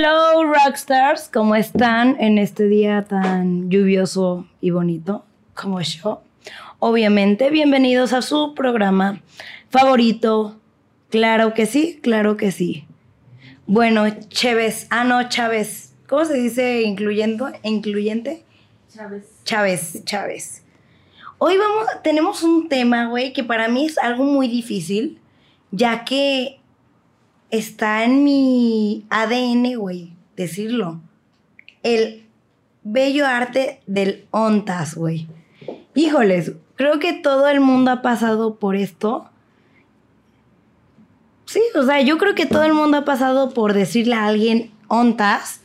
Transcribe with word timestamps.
Hello 0.00 0.44
Rockstars, 0.44 1.28
¿cómo 1.28 1.56
están 1.56 2.20
en 2.20 2.38
este 2.38 2.68
día 2.68 3.06
tan 3.08 3.68
lluvioso 3.68 4.46
y 4.60 4.70
bonito 4.70 5.24
como 5.54 5.80
yo? 5.80 6.22
Obviamente, 6.78 7.50
bienvenidos 7.50 8.12
a 8.12 8.22
su 8.22 8.54
programa 8.54 9.20
favorito. 9.70 10.56
Claro 11.10 11.52
que 11.52 11.66
sí, 11.66 11.98
claro 12.00 12.36
que 12.36 12.52
sí. 12.52 12.86
Bueno, 13.66 14.04
Chávez, 14.28 14.86
ah 14.90 15.02
no, 15.02 15.28
Chávez. 15.28 15.94
¿Cómo 16.06 16.24
se 16.24 16.34
dice 16.34 16.82
incluyendo, 16.82 17.50
incluyente? 17.64 18.44
Chávez. 18.94 19.24
Chávez, 19.42 20.04
Chávez. 20.04 20.62
Hoy 21.38 21.56
vamos, 21.58 21.88
tenemos 22.04 22.44
un 22.44 22.68
tema, 22.68 23.08
güey, 23.08 23.32
que 23.32 23.42
para 23.42 23.66
mí 23.66 23.86
es 23.86 23.98
algo 23.98 24.22
muy 24.22 24.46
difícil, 24.46 25.18
ya 25.72 26.04
que 26.04 26.57
está 27.50 28.04
en 28.04 28.24
mi 28.24 29.04
ADN, 29.10 29.76
güey, 29.76 30.12
decirlo. 30.36 31.00
El 31.82 32.26
bello 32.82 33.26
arte 33.26 33.80
del 33.86 34.26
ontas, 34.30 34.94
güey. 34.94 35.28
Híjoles, 35.94 36.52
creo 36.76 36.98
que 36.98 37.12
todo 37.12 37.48
el 37.48 37.60
mundo 37.60 37.90
ha 37.90 38.02
pasado 38.02 38.56
por 38.56 38.76
esto. 38.76 39.28
Sí, 41.44 41.60
o 41.74 41.82
sea, 41.84 42.00
yo 42.02 42.18
creo 42.18 42.34
que 42.34 42.46
todo 42.46 42.64
el 42.64 42.74
mundo 42.74 42.98
ha 42.98 43.04
pasado 43.04 43.54
por 43.54 43.72
decirle 43.72 44.14
a 44.14 44.26
alguien 44.26 44.70
ontas 44.88 45.60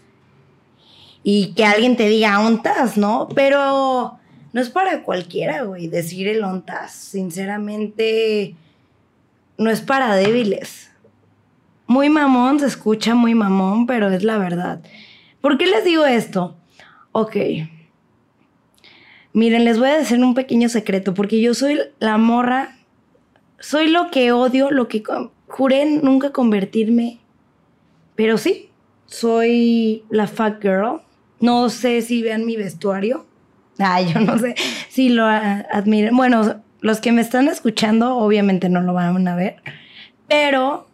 y 1.23 1.53
que 1.53 1.65
alguien 1.65 1.97
te 1.97 2.07
diga 2.07 2.39
ontas, 2.39 2.97
¿no? 2.97 3.27
Pero 3.35 4.17
no 4.53 4.61
es 4.61 4.69
para 4.69 5.03
cualquiera, 5.03 5.63
güey, 5.63 5.87
decir 5.87 6.27
el 6.27 6.43
ontas. 6.43 6.93
Sinceramente, 6.93 8.55
no 9.57 9.69
es 9.69 9.81
para 9.81 10.15
débiles. 10.15 10.92
Muy 11.93 12.09
mamón, 12.09 12.59
se 12.59 12.65
escucha 12.65 13.13
muy 13.13 13.35
mamón, 13.35 13.85
pero 13.85 14.09
es 14.09 14.23
la 14.23 14.39
verdad. 14.39 14.81
¿Por 15.41 15.59
qué 15.59 15.67
les 15.67 15.85
digo 15.85 16.07
esto? 16.07 16.57
Ok. 17.11 17.37
Miren, 19.31 19.63
les 19.63 19.77
voy 19.77 19.89
a 19.89 19.97
decir 19.99 20.17
un 20.17 20.33
pequeño 20.33 20.69
secreto, 20.69 21.13
porque 21.13 21.39
yo 21.39 21.53
soy 21.53 21.79
la 21.99 22.17
morra, 22.17 22.77
soy 23.59 23.89
lo 23.89 24.09
que 24.09 24.31
odio, 24.31 24.71
lo 24.71 24.87
que 24.87 25.03
juré 25.47 25.85
nunca 25.85 26.31
convertirme, 26.31 27.19
pero 28.15 28.39
sí, 28.39 28.71
soy 29.05 30.03
la 30.09 30.25
fat 30.25 30.63
girl. 30.63 31.01
No 31.41 31.69
sé 31.69 32.01
si 32.01 32.23
vean 32.23 32.47
mi 32.47 32.57
vestuario. 32.57 33.27
Ay, 33.77 34.11
yo 34.11 34.19
no 34.19 34.39
sé 34.39 34.55
si 34.89 35.09
lo 35.09 35.25
admiren. 35.25 36.17
Bueno, 36.17 36.63
los 36.81 37.01
que 37.01 37.11
me 37.11 37.21
están 37.21 37.49
escuchando 37.49 38.17
obviamente 38.17 38.67
no 38.67 38.81
lo 38.81 38.95
van 38.95 39.27
a 39.27 39.35
ver, 39.35 39.57
pero 40.27 40.87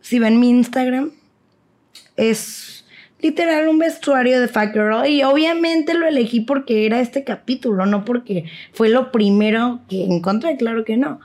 si 0.00 0.18
ven 0.18 0.40
mi 0.40 0.50
Instagram, 0.50 1.12
es 2.16 2.84
literal 3.20 3.68
un 3.68 3.78
vestuario 3.78 4.40
de 4.40 4.48
Fat 4.48 4.72
Girl. 4.72 5.06
Y 5.06 5.22
obviamente 5.22 5.94
lo 5.94 6.06
elegí 6.06 6.40
porque 6.40 6.86
era 6.86 7.00
este 7.00 7.24
capítulo, 7.24 7.86
no 7.86 8.04
porque 8.04 8.44
fue 8.72 8.88
lo 8.88 9.12
primero 9.12 9.80
que 9.88 10.04
encontré, 10.04 10.56
claro 10.56 10.84
que 10.84 10.96
no. 10.96 11.20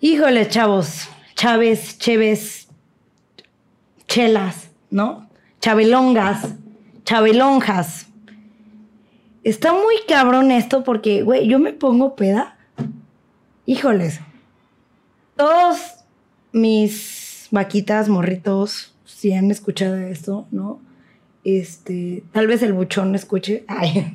Híjole, 0.00 0.48
chavos, 0.48 1.08
Chávez, 1.34 1.98
Cheves, 1.98 2.68
Chelas, 4.06 4.70
¿no? 4.90 5.28
Chabelongas, 5.60 6.54
Chabelonjas. 7.04 8.06
Está 9.44 9.72
muy 9.72 9.96
cabrón 10.06 10.50
esto 10.50 10.84
porque, 10.84 11.22
güey, 11.22 11.48
yo 11.48 11.58
me 11.58 11.72
pongo 11.72 12.16
peda. 12.16 12.56
Híjoles. 13.66 14.20
Todos 15.36 15.93
mis 16.54 17.48
vaquitas, 17.50 18.08
morritos, 18.08 18.94
si 19.04 19.32
han 19.32 19.50
escuchado 19.50 19.96
esto, 19.96 20.46
¿no? 20.52 20.80
Este, 21.42 22.22
tal 22.32 22.46
vez 22.46 22.62
el 22.62 22.72
buchón 22.72 23.14
escuche. 23.14 23.64
Ay. 23.68 24.14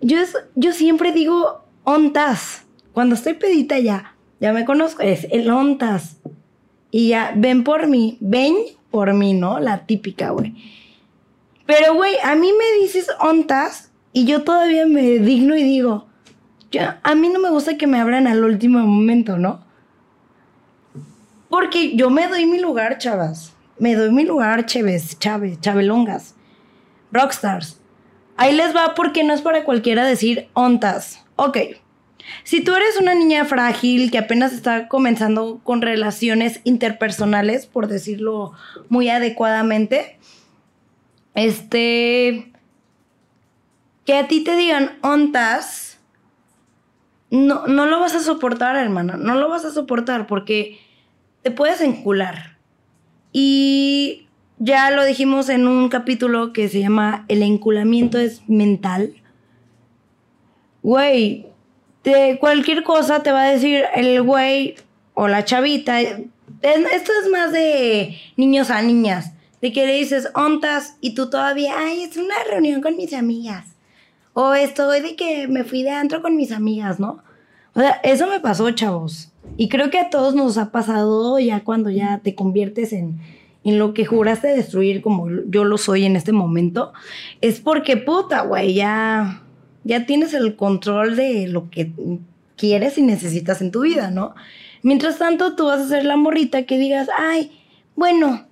Yo, 0.00 0.18
yo 0.56 0.72
siempre 0.72 1.12
digo 1.12 1.64
ontas. 1.84 2.64
Cuando 2.92 3.14
estoy 3.14 3.34
pedita 3.34 3.78
ya, 3.78 4.14
ya 4.40 4.52
me 4.52 4.64
conozco, 4.64 5.02
es 5.02 5.26
el 5.30 5.48
ontas. 5.48 6.16
Y 6.90 7.08
ya, 7.08 7.32
ven 7.36 7.64
por 7.64 7.86
mí, 7.86 8.18
ven 8.20 8.56
por 8.90 9.14
mí, 9.14 9.32
¿no? 9.32 9.60
La 9.60 9.86
típica, 9.86 10.30
güey. 10.30 10.54
Pero, 11.66 11.94
güey, 11.94 12.14
a 12.22 12.34
mí 12.34 12.50
me 12.52 12.82
dices 12.82 13.08
ontas 13.20 13.90
y 14.12 14.26
yo 14.26 14.42
todavía 14.42 14.86
me 14.86 15.18
digno 15.18 15.56
y 15.56 15.62
digo, 15.62 16.06
ya, 16.70 17.00
a 17.04 17.14
mí 17.14 17.28
no 17.28 17.38
me 17.38 17.50
gusta 17.50 17.78
que 17.78 17.86
me 17.86 18.00
abran 18.00 18.26
al 18.26 18.44
último 18.44 18.80
momento, 18.80 19.38
¿no? 19.38 19.64
Porque 21.54 21.94
yo 21.94 22.10
me 22.10 22.26
doy 22.26 22.46
mi 22.46 22.58
lugar, 22.58 22.98
chavas. 22.98 23.52
Me 23.78 23.94
doy 23.94 24.10
mi 24.10 24.24
lugar, 24.24 24.66
Chávez, 24.66 25.16
Chávez, 25.20 25.60
Chabelongas, 25.60 26.34
Rockstars. 27.12 27.80
Ahí 28.36 28.56
les 28.56 28.74
va 28.74 28.94
porque 28.96 29.22
no 29.22 29.32
es 29.32 29.40
para 29.40 29.62
cualquiera 29.62 30.04
decir 30.04 30.48
ontas. 30.54 31.24
Ok. 31.36 31.58
Si 32.42 32.64
tú 32.64 32.74
eres 32.74 32.96
una 33.00 33.14
niña 33.14 33.44
frágil 33.44 34.10
que 34.10 34.18
apenas 34.18 34.52
está 34.52 34.88
comenzando 34.88 35.60
con 35.62 35.80
relaciones 35.80 36.60
interpersonales, 36.64 37.66
por 37.66 37.86
decirlo 37.86 38.50
muy 38.88 39.08
adecuadamente, 39.08 40.18
este, 41.36 42.50
que 44.04 44.14
a 44.14 44.26
ti 44.26 44.42
te 44.42 44.56
digan 44.56 44.98
ontas, 45.02 46.00
no, 47.30 47.68
no 47.68 47.86
lo 47.86 48.00
vas 48.00 48.16
a 48.16 48.20
soportar, 48.20 48.74
hermana, 48.74 49.16
no 49.16 49.36
lo 49.36 49.48
vas 49.48 49.64
a 49.64 49.70
soportar 49.70 50.26
porque 50.26 50.80
te 51.44 51.50
puedes 51.50 51.82
encular. 51.82 52.56
Y 53.30 54.26
ya 54.58 54.90
lo 54.90 55.04
dijimos 55.04 55.50
en 55.50 55.68
un 55.68 55.90
capítulo 55.90 56.54
que 56.54 56.70
se 56.70 56.80
llama 56.80 57.26
El 57.28 57.42
enculamiento 57.42 58.18
es 58.18 58.48
mental. 58.48 59.14
Güey, 60.82 61.46
de 62.02 62.38
cualquier 62.40 62.82
cosa 62.82 63.22
te 63.22 63.30
va 63.30 63.42
a 63.42 63.50
decir 63.50 63.84
el 63.94 64.22
güey 64.22 64.76
o 65.12 65.28
la 65.28 65.44
chavita. 65.44 66.00
Esto 66.00 67.12
es 67.22 67.30
más 67.30 67.52
de 67.52 68.16
niños 68.36 68.70
a 68.70 68.80
niñas. 68.80 69.32
De 69.60 69.70
que 69.70 69.86
le 69.86 69.96
dices 69.96 70.30
ontas 70.34 70.96
y 71.02 71.14
tú 71.14 71.28
todavía, 71.28 71.74
ay, 71.76 72.04
es 72.04 72.16
una 72.16 72.36
reunión 72.50 72.80
con 72.80 72.96
mis 72.96 73.12
amigas. 73.12 73.66
O 74.32 74.54
estoy 74.54 75.00
de 75.00 75.14
que 75.14 75.46
me 75.46 75.64
fui 75.64 75.82
de 75.82 75.90
antro 75.90 76.22
con 76.22 76.36
mis 76.36 76.52
amigas, 76.52 76.98
¿no? 76.98 77.22
O 77.74 77.80
sea, 77.80 78.00
eso 78.02 78.26
me 78.28 78.40
pasó, 78.40 78.70
chavos. 78.70 79.30
Y 79.56 79.68
creo 79.68 79.90
que 79.90 79.98
a 79.98 80.10
todos 80.10 80.34
nos 80.34 80.58
ha 80.58 80.70
pasado 80.72 81.38
ya 81.38 81.62
cuando 81.64 81.90
ya 81.90 82.20
te 82.22 82.34
conviertes 82.34 82.92
en, 82.92 83.20
en 83.64 83.78
lo 83.78 83.94
que 83.94 84.04
juraste 84.04 84.48
destruir 84.48 85.00
como 85.00 85.28
yo 85.48 85.64
lo 85.64 85.78
soy 85.78 86.04
en 86.04 86.16
este 86.16 86.32
momento. 86.32 86.92
Es 87.40 87.60
porque, 87.60 87.96
puta, 87.96 88.42
güey, 88.42 88.74
ya, 88.74 89.42
ya 89.84 90.06
tienes 90.06 90.34
el 90.34 90.56
control 90.56 91.16
de 91.16 91.48
lo 91.48 91.70
que 91.70 91.92
quieres 92.56 92.98
y 92.98 93.02
necesitas 93.02 93.60
en 93.62 93.70
tu 93.70 93.82
vida, 93.82 94.10
¿no? 94.10 94.34
Mientras 94.82 95.18
tanto, 95.18 95.56
tú 95.56 95.66
vas 95.66 95.80
a 95.80 95.88
ser 95.88 96.04
la 96.04 96.16
morrita 96.16 96.64
que 96.64 96.78
digas, 96.78 97.08
ay, 97.16 97.52
bueno, 97.96 98.46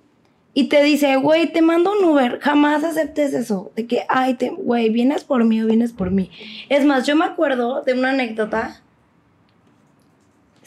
y 0.55 0.65
te 0.65 0.83
dice, 0.83 1.15
güey, 1.17 1.51
te 1.51 1.61
mando 1.61 1.91
un 1.91 2.03
Uber, 2.05 2.39
jamás 2.39 2.83
aceptes 2.83 3.33
eso, 3.33 3.71
de 3.75 3.87
que, 3.87 4.03
ay, 4.09 4.37
güey, 4.57 4.89
vienes 4.89 5.23
por 5.23 5.43
mí 5.45 5.61
o 5.61 5.67
vienes 5.67 5.93
por 5.93 6.11
mí. 6.11 6.31
Es 6.69 6.85
más, 6.85 7.05
yo 7.05 7.15
me 7.15 7.25
acuerdo 7.25 7.81
de 7.81 7.93
una 7.93 8.11
anécdota 8.11 8.81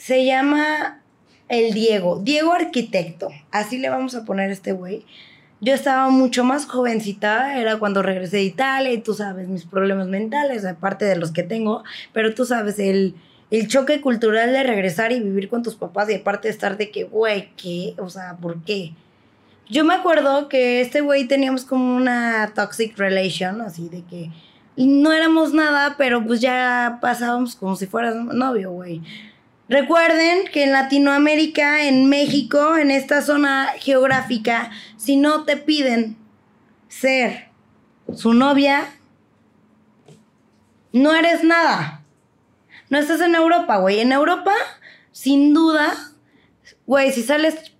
se 0.07 0.23
llama 0.23 1.01
el 1.49 1.73
Diego, 1.73 2.21
Diego 2.23 2.53
Arquitecto, 2.53 3.27
así 3.51 3.77
le 3.77 3.89
vamos 3.89 4.15
a 4.15 4.23
poner 4.23 4.49
a 4.49 4.53
este 4.53 4.71
güey. 4.71 5.05
Yo 5.59 5.73
estaba 5.73 6.09
mucho 6.09 6.45
más 6.45 6.65
jovencita, 6.65 7.59
era 7.59 7.77
cuando 7.77 8.01
regresé 8.01 8.37
de 8.37 8.43
Italia 8.43 8.93
y 8.93 8.99
tú 8.99 9.13
sabes 9.13 9.49
mis 9.49 9.65
problemas 9.65 10.07
mentales, 10.07 10.63
aparte 10.63 11.03
de 11.03 11.17
los 11.17 11.31
que 11.31 11.43
tengo, 11.43 11.83
pero 12.13 12.33
tú 12.33 12.45
sabes 12.45 12.79
el, 12.79 13.15
el 13.51 13.67
choque 13.67 13.99
cultural 13.99 14.53
de 14.53 14.63
regresar 14.63 15.11
y 15.11 15.19
vivir 15.19 15.49
con 15.49 15.61
tus 15.61 15.75
papás 15.75 16.09
y 16.09 16.13
aparte 16.13 16.47
de 16.47 16.53
estar 16.53 16.77
de 16.77 16.89
que, 16.89 17.03
güey, 17.03 17.49
¿qué? 17.57 17.93
O 17.97 18.09
sea, 18.09 18.37
¿por 18.37 18.63
qué? 18.63 18.93
Yo 19.69 19.83
me 19.83 19.93
acuerdo 19.93 20.47
que 20.47 20.79
este 20.79 21.01
güey 21.01 21.27
teníamos 21.27 21.65
como 21.65 21.97
una 21.97 22.53
toxic 22.55 22.97
relation, 22.97 23.59
así 23.59 23.89
de 23.89 24.03
que 24.03 24.31
no 24.77 25.11
éramos 25.11 25.53
nada, 25.53 25.95
pero 25.97 26.25
pues 26.25 26.39
ya 26.39 26.99
pasábamos 27.01 27.57
como 27.57 27.75
si 27.75 27.87
fueras 27.87 28.15
novio, 28.15 28.71
güey. 28.71 29.01
Recuerden 29.69 30.47
que 30.51 30.63
en 30.63 30.71
Latinoamérica, 30.71 31.83
en 31.83 32.07
México, 32.07 32.77
en 32.77 32.89
esta 32.89 33.21
zona 33.21 33.73
geográfica, 33.79 34.71
si 34.95 35.17
no 35.17 35.43
te 35.43 35.57
piden 35.57 36.15
ser 36.87 37.49
su 38.13 38.33
novia, 38.33 38.93
no 40.93 41.13
eres 41.13 41.43
nada. 41.43 42.03
No 42.89 42.97
estás 42.97 43.19
en 43.19 43.35
Europa, 43.35 43.77
güey. 43.77 43.99
En 43.99 44.13
Europa, 44.13 44.53
sin 45.11 45.53
duda, 45.53 45.93
güey, 46.85 47.11
si 47.11 47.21
sales 47.21 47.73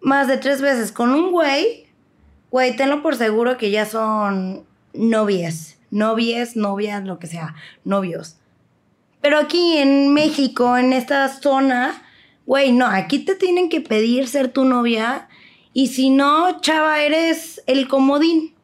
más 0.00 0.28
de 0.28 0.38
tres 0.38 0.62
veces 0.62 0.90
con 0.90 1.10
un 1.10 1.32
güey, 1.32 1.86
güey, 2.50 2.76
tenlo 2.76 3.02
por 3.02 3.16
seguro 3.16 3.58
que 3.58 3.70
ya 3.70 3.84
son 3.84 4.64
novias. 4.94 5.76
Novias, 5.90 6.56
novias, 6.56 7.04
lo 7.04 7.18
que 7.18 7.26
sea, 7.26 7.54
novios. 7.84 8.38
Pero 9.26 9.38
aquí 9.38 9.78
en 9.78 10.14
México, 10.14 10.78
en 10.78 10.92
esta 10.92 11.28
zona, 11.28 12.00
güey, 12.46 12.70
no, 12.70 12.86
aquí 12.86 13.18
te 13.18 13.34
tienen 13.34 13.68
que 13.68 13.80
pedir 13.80 14.28
ser 14.28 14.52
tu 14.52 14.64
novia 14.64 15.26
Y 15.72 15.88
si 15.88 16.10
no, 16.10 16.60
chava, 16.60 17.02
eres 17.02 17.60
el 17.66 17.88
comodín. 17.88 18.54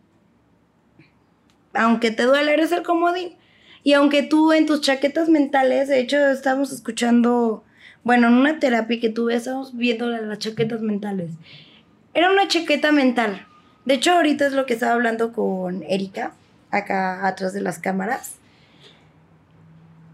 Aunque 1.74 2.12
te 2.12 2.22
duele, 2.22 2.52
eres 2.52 2.70
el 2.70 2.84
comodín. 2.84 3.34
Y 3.82 3.94
aunque 3.94 4.22
tú 4.22 4.52
en 4.52 4.66
tus 4.66 4.82
chaquetas 4.82 5.28
mentales, 5.28 5.88
de 5.88 5.98
hecho, 5.98 6.30
estamos 6.30 6.70
escuchando, 6.70 7.64
bueno, 8.04 8.28
en 8.28 8.34
una 8.34 8.60
terapia 8.60 9.00
que 9.00 9.10
tuve, 9.10 9.34
estamos 9.34 9.76
viendo 9.76 10.06
las 10.06 10.38
chaquetas 10.38 10.80
mentales. 10.80 11.32
Era 12.14 12.30
una 12.30 12.46
chaqueta 12.46 12.92
mental. 12.92 13.48
De 13.84 13.94
hecho, 13.94 14.12
ahorita 14.12 14.46
es 14.46 14.52
lo 14.52 14.64
que 14.64 14.74
estaba 14.74 14.92
hablando 14.92 15.32
con 15.32 15.82
Erika, 15.82 16.34
acá 16.70 17.26
atrás 17.26 17.52
de 17.52 17.62
las 17.62 17.80
cámaras. 17.80 18.36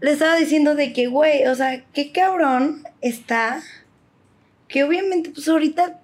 Le 0.01 0.11
estaba 0.11 0.35
diciendo 0.35 0.75
de 0.75 0.93
que, 0.93 1.07
güey, 1.07 1.45
o 1.47 1.55
sea, 1.55 1.83
qué 1.93 2.11
cabrón 2.11 2.83
está. 3.01 3.61
Que 4.67 4.83
obviamente, 4.83 5.31
pues 5.31 5.47
ahorita 5.47 5.99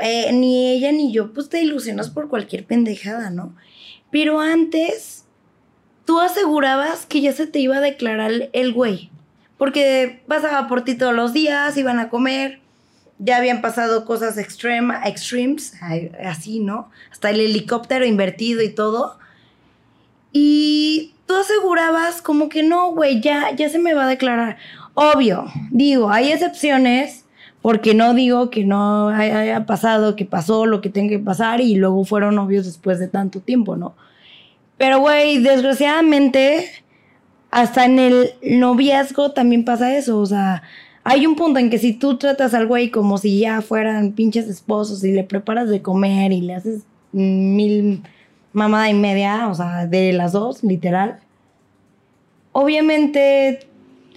eh, 0.00 0.32
ni 0.32 0.70
ella 0.70 0.92
ni 0.92 1.12
yo, 1.12 1.32
pues 1.32 1.48
te 1.48 1.60
ilusionas 1.62 2.10
por 2.10 2.28
cualquier 2.28 2.64
pendejada, 2.64 3.30
¿no? 3.30 3.54
Pero 4.10 4.40
antes, 4.40 5.24
tú 6.04 6.20
asegurabas 6.20 7.06
que 7.06 7.20
ya 7.20 7.32
se 7.32 7.46
te 7.46 7.60
iba 7.60 7.76
a 7.76 7.80
declarar 7.80 8.50
el 8.52 8.72
güey. 8.72 9.10
Porque 9.58 10.22
pasaba 10.26 10.68
por 10.68 10.84
ti 10.84 10.94
todos 10.94 11.14
los 11.14 11.32
días, 11.32 11.76
iban 11.76 11.98
a 11.98 12.08
comer, 12.08 12.60
ya 13.18 13.36
habían 13.36 13.60
pasado 13.60 14.06
cosas 14.06 14.38
extrema, 14.38 15.02
extremes, 15.06 15.74
así, 16.24 16.60
¿no? 16.60 16.90
Hasta 17.12 17.30
el 17.30 17.40
helicóptero 17.40 18.06
invertido 18.06 18.62
y 18.62 18.70
todo. 18.70 19.18
Y 20.32 21.14
tú 21.30 21.36
asegurabas 21.36 22.22
como 22.22 22.48
que 22.48 22.64
no, 22.64 22.90
güey, 22.90 23.20
ya, 23.20 23.54
ya 23.54 23.68
se 23.68 23.78
me 23.78 23.94
va 23.94 24.06
a 24.06 24.08
declarar. 24.08 24.56
Obvio, 24.94 25.44
digo, 25.70 26.10
hay 26.10 26.32
excepciones, 26.32 27.24
porque 27.62 27.94
no 27.94 28.14
digo 28.14 28.50
que 28.50 28.64
no 28.64 29.10
haya 29.10 29.64
pasado, 29.64 30.16
que 30.16 30.24
pasó 30.24 30.66
lo 30.66 30.80
que 30.80 30.88
tenga 30.88 31.10
que 31.10 31.20
pasar 31.20 31.60
y 31.60 31.76
luego 31.76 32.04
fueron 32.04 32.34
novios 32.34 32.66
después 32.66 32.98
de 32.98 33.06
tanto 33.06 33.38
tiempo, 33.38 33.76
¿no? 33.76 33.94
Pero, 34.76 34.98
güey, 34.98 35.38
desgraciadamente, 35.38 36.68
hasta 37.52 37.84
en 37.84 38.00
el 38.00 38.30
noviazgo 38.42 39.30
también 39.30 39.64
pasa 39.64 39.96
eso, 39.96 40.18
o 40.18 40.26
sea, 40.26 40.64
hay 41.04 41.26
un 41.26 41.36
punto 41.36 41.60
en 41.60 41.70
que 41.70 41.78
si 41.78 41.92
tú 41.92 42.18
tratas 42.18 42.54
al 42.54 42.66
güey 42.66 42.90
como 42.90 43.18
si 43.18 43.38
ya 43.38 43.62
fueran 43.62 44.14
pinches 44.14 44.48
esposos 44.48 45.04
y 45.04 45.12
le 45.12 45.22
preparas 45.22 45.70
de 45.70 45.80
comer 45.80 46.32
y 46.32 46.40
le 46.40 46.54
haces 46.56 46.82
mil 47.12 48.02
mamada 48.52 48.88
y 48.88 48.94
media, 48.94 49.48
o 49.48 49.54
sea, 49.54 49.86
de 49.86 50.12
las 50.12 50.32
dos, 50.32 50.62
literal. 50.62 51.20
Obviamente, 52.52 53.66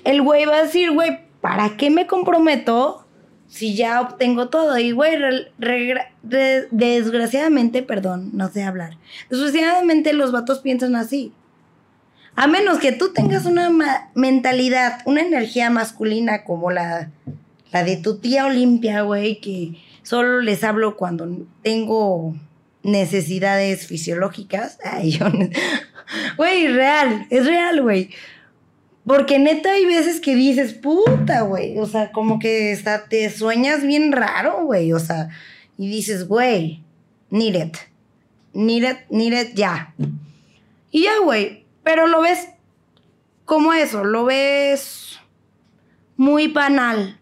el 0.03 0.21
güey 0.21 0.45
va 0.45 0.57
a 0.57 0.63
decir, 0.63 0.91
güey, 0.91 1.19
¿para 1.41 1.77
qué 1.77 1.89
me 1.89 2.07
comprometo 2.07 3.05
si 3.47 3.75
ya 3.75 4.01
obtengo 4.01 4.49
todo? 4.49 4.77
Y, 4.77 4.91
güey, 4.91 5.17
desgraciadamente, 6.71 7.83
perdón, 7.83 8.31
no 8.33 8.49
sé 8.49 8.63
hablar. 8.63 8.97
Desgraciadamente 9.29 10.13
los 10.13 10.31
vatos 10.31 10.59
piensan 10.59 10.95
así. 10.95 11.31
A 12.35 12.47
menos 12.47 12.79
que 12.79 12.91
tú 12.91 13.13
tengas 13.13 13.45
una 13.45 14.09
mentalidad, 14.15 15.01
una 15.05 15.21
energía 15.21 15.69
masculina 15.69 16.43
como 16.43 16.71
la, 16.71 17.11
la 17.71 17.83
de 17.83 17.97
tu 17.97 18.17
tía 18.17 18.47
Olimpia, 18.47 19.03
güey, 19.03 19.39
que 19.39 19.75
solo 20.01 20.41
les 20.41 20.63
hablo 20.63 20.97
cuando 20.97 21.45
tengo 21.61 22.33
necesidades 22.83 23.87
fisiológicas. 23.87 24.77
Ay, 24.83 25.11
yo. 25.11 25.25
Güey, 26.37 26.67
real, 26.67 27.25
es 27.29 27.45
real, 27.45 27.81
güey. 27.81 28.11
Porque 29.05 29.39
neta 29.39 29.71
hay 29.71 29.85
veces 29.85 30.21
que 30.21 30.35
dices, 30.35 30.73
puta, 30.73 31.41
güey. 31.41 31.77
O 31.77 31.85
sea, 31.85 32.11
como 32.11 32.39
que 32.39 32.71
está, 32.71 33.07
te 33.07 33.29
sueñas 33.29 33.83
bien 33.83 34.11
raro, 34.11 34.65
güey. 34.65 34.93
O 34.93 34.99
sea, 34.99 35.29
y 35.77 35.89
dices, 35.89 36.27
güey, 36.27 36.83
need 37.29 37.55
it. 37.55 37.77
Need 38.53 38.89
it, 38.89 38.97
need 39.09 39.33
it, 39.33 39.55
ya. 39.55 39.93
Y 40.91 41.03
ya, 41.03 41.19
güey. 41.23 41.65
Pero 41.83 42.07
lo 42.07 42.21
ves 42.21 42.47
como 43.45 43.73
eso, 43.73 44.05
lo 44.05 44.25
ves 44.25 45.19
muy 46.15 46.47
banal. 46.47 47.19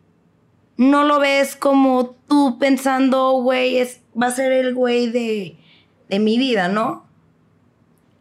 No 0.77 1.03
lo 1.03 1.19
ves 1.19 1.55
como 1.55 2.15
tú 2.27 2.57
pensando, 2.59 3.31
güey, 3.41 3.77
va 4.19 4.27
a 4.27 4.31
ser 4.31 4.51
el 4.51 4.73
güey 4.73 5.07
de, 5.07 5.57
de 6.09 6.19
mi 6.19 6.37
vida, 6.37 6.67
¿no? 6.67 7.05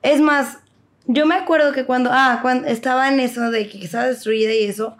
Es 0.03 0.21
más, 0.21 0.59
yo 1.07 1.27
me 1.27 1.35
acuerdo 1.35 1.73
que 1.73 1.85
cuando, 1.85 2.11
ah, 2.13 2.39
cuando 2.43 2.69
estaba 2.69 3.09
en 3.09 3.21
eso 3.21 3.51
de 3.51 3.69
que 3.69 3.85
estaba 3.85 4.07
destruida 4.07 4.53
y 4.53 4.65
eso, 4.65 4.97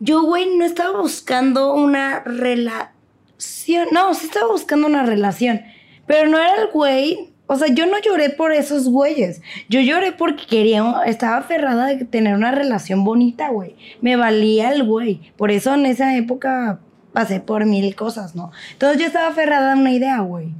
yo, 0.00 0.22
güey, 0.22 0.56
no 0.56 0.64
estaba 0.64 1.00
buscando 1.00 1.74
una 1.74 2.20
relación. 2.20 3.88
No, 3.92 4.14
sí 4.14 4.26
estaba 4.26 4.50
buscando 4.50 4.86
una 4.86 5.04
relación. 5.04 5.62
Pero 6.06 6.28
no 6.28 6.38
era 6.38 6.62
el 6.62 6.68
güey 6.68 7.32
o 7.50 7.56
sea, 7.56 7.68
yo 7.68 7.86
no 7.86 7.98
lloré 7.98 8.28
por 8.28 8.52
esos 8.52 8.90
güeyes. 8.90 9.40
Yo 9.70 9.80
lloré 9.80 10.12
porque 10.12 10.44
quería, 10.46 10.84
estaba 11.06 11.38
aferrada 11.38 11.86
de 11.86 12.04
tener 12.04 12.34
una 12.34 12.50
relación 12.50 13.04
bonita, 13.04 13.48
güey. 13.48 13.74
Me 14.02 14.16
valía 14.16 14.70
el 14.70 14.84
güey. 14.84 15.32
Por 15.38 15.50
eso 15.50 15.72
en 15.72 15.86
esa 15.86 16.14
época 16.14 16.78
pasé 17.18 17.40
por 17.40 17.66
mil 17.66 17.96
cosas, 17.96 18.36
¿no? 18.36 18.52
Entonces 18.74 19.00
yo 19.00 19.06
estaba 19.08 19.26
aferrada 19.26 19.72
a 19.72 19.76
una 19.76 19.90
idea, 19.90 20.20
güey. 20.20 20.54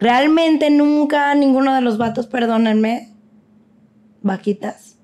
Realmente 0.00 0.68
nunca 0.68 1.32
ninguno 1.36 1.72
de 1.76 1.80
los 1.80 1.96
vatos, 1.96 2.26
perdónenme, 2.26 3.10
vaquitas. 4.20 4.96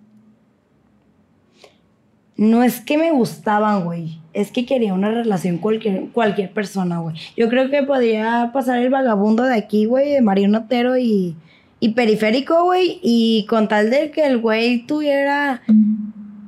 No 2.37 2.65
es 2.65 2.81
que 2.81 2.99
me 2.99 3.13
gustaban, 3.13 3.85
güey 3.85 4.19
es 4.33 4.53
que 4.53 4.67
quería 4.67 4.95
una 4.95 5.11
relación 5.11 5.59
cualquier, 5.59 6.11
cualquier 6.11 6.53
persona, 6.53 6.99
güey. 6.99 7.17
Yo 7.37 7.49
creo 7.49 7.71
que 7.71 7.83
podía 7.83 8.51
pasar 8.53 8.79
el 8.79 8.89
vagabundo 8.89 9.43
de 9.43 9.57
aquí, 9.57 9.85
güey, 9.85 10.13
de 10.13 10.21
Mario 10.21 10.57
Otero 10.57 10.97
y, 10.97 11.35
y 11.81 11.89
Periférico, 11.91 12.63
güey, 12.63 13.01
y 13.03 13.47
con 13.49 13.67
tal 13.67 13.91
de 13.91 14.13
que 14.13 14.25
el 14.27 14.39
güey 14.39 14.87
tuviera 14.87 15.63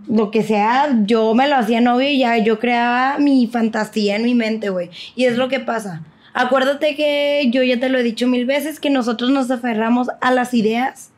lo 0.09 0.31
que 0.31 0.43
sea, 0.43 0.99
yo 1.05 1.35
me 1.35 1.49
lo 1.49 1.57
hacía 1.57 1.81
novio 1.81 2.09
y 2.09 2.19
ya 2.19 2.39
yo 2.39 2.59
creaba 2.59 3.19
mi 3.19 3.47
fantasía 3.47 4.17
en 4.17 4.25
mi 4.25 4.35
mente, 4.35 4.71
güey. 4.71 4.91
Y 5.15 5.25
es 5.25 5.37
lo 5.37 5.49
que 5.49 5.61
pasa. 5.61 6.03
Acuérdate 6.33 6.95
que 6.95 7.49
yo 7.51 7.63
ya 7.63 7.81
te 7.81 7.89
lo 7.89 7.99
he 7.99 8.03
dicho 8.03 8.27
mil 8.27 8.47
veces, 8.47 8.81
que 8.81 8.91
nosotros 8.91 9.31
nos 9.31 9.51
aferramos 9.51 10.09
a 10.21 10.31
las 10.31 10.55
ideas, 10.55 11.11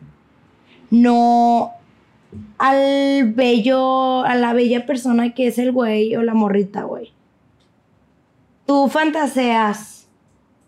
no 0.91 1.73
al 2.59 3.33
bello, 3.35 4.25
a 4.25 4.35
la 4.35 4.55
bella 4.55 4.87
persona 4.87 5.35
que 5.35 5.47
es 5.47 5.59
el 5.59 5.73
güey 5.73 6.17
o 6.17 6.23
la 6.23 6.35
morrita, 6.35 6.83
güey. 6.85 7.13
Tú 8.67 8.89
fantaseas 8.89 10.07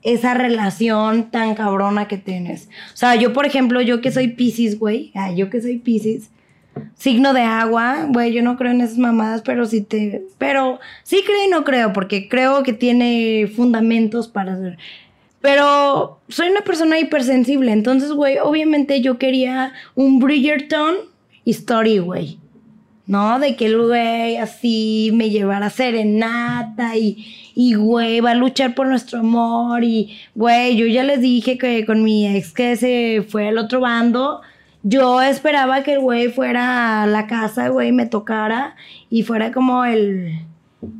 esa 0.02 0.34
relación 0.34 1.30
tan 1.30 1.54
cabrona 1.54 2.06
que 2.06 2.18
tienes. 2.18 2.68
O 2.92 2.96
sea, 2.96 3.14
yo, 3.14 3.32
por 3.32 3.46
ejemplo, 3.46 3.80
yo 3.80 4.02
que 4.02 4.12
soy 4.12 4.28
Pisces, 4.28 4.78
güey, 4.78 5.10
ah, 5.14 5.32
yo 5.32 5.48
que 5.48 5.62
soy 5.62 5.78
Pisces, 5.78 6.30
signo 6.96 7.34
de 7.34 7.42
agua, 7.42 8.06
güey, 8.08 8.32
yo 8.32 8.42
no 8.42 8.56
creo 8.56 8.72
en 8.72 8.80
esas 8.80 8.98
mamadas, 8.98 9.42
pero 9.42 9.66
sí 9.66 9.82
te, 9.82 10.24
pero 10.38 10.80
sí 11.02 11.22
creo 11.24 11.44
y 11.46 11.50
no 11.50 11.64
creo, 11.64 11.92
porque 11.92 12.28
creo 12.28 12.62
que 12.62 12.72
tiene 12.72 13.50
fundamentos 13.54 14.28
para 14.28 14.54
hacer. 14.54 14.78
Pero 15.40 16.20
soy 16.28 16.48
una 16.48 16.62
persona 16.62 16.98
hipersensible, 16.98 17.72
entonces, 17.72 18.12
güey, 18.12 18.38
obviamente 18.38 19.02
yo 19.02 19.18
quería 19.18 19.72
un 19.94 20.18
Bridgerton 20.18 20.94
story, 21.44 21.98
güey. 21.98 22.38
¿No? 23.06 23.38
De 23.38 23.54
que 23.54 23.66
el 23.66 23.76
güey 23.76 24.38
así 24.38 25.10
me 25.12 25.28
llevara 25.28 25.66
a 25.66 25.70
serenata 25.70 26.96
y, 26.96 27.22
y, 27.54 27.74
güey, 27.74 28.20
va 28.20 28.30
a 28.30 28.34
luchar 28.34 28.74
por 28.74 28.86
nuestro 28.86 29.18
amor. 29.18 29.84
Y, 29.84 30.16
güey, 30.34 30.74
yo 30.76 30.86
ya 30.86 31.02
les 31.02 31.20
dije 31.20 31.58
que 31.58 31.84
con 31.84 32.02
mi 32.02 32.26
ex 32.26 32.54
que 32.54 32.76
se 32.76 33.22
fue 33.28 33.48
al 33.48 33.58
otro 33.58 33.80
bando, 33.80 34.40
yo 34.84 35.20
esperaba 35.20 35.82
que 35.82 35.94
el 35.94 35.98
güey 35.98 36.30
fuera 36.30 37.02
a 37.02 37.06
la 37.08 37.26
casa, 37.26 37.68
güey, 37.68 37.90
me 37.90 38.06
tocara 38.06 38.76
y 39.10 39.24
fuera 39.24 39.50
como 39.50 39.84
el. 39.84 40.46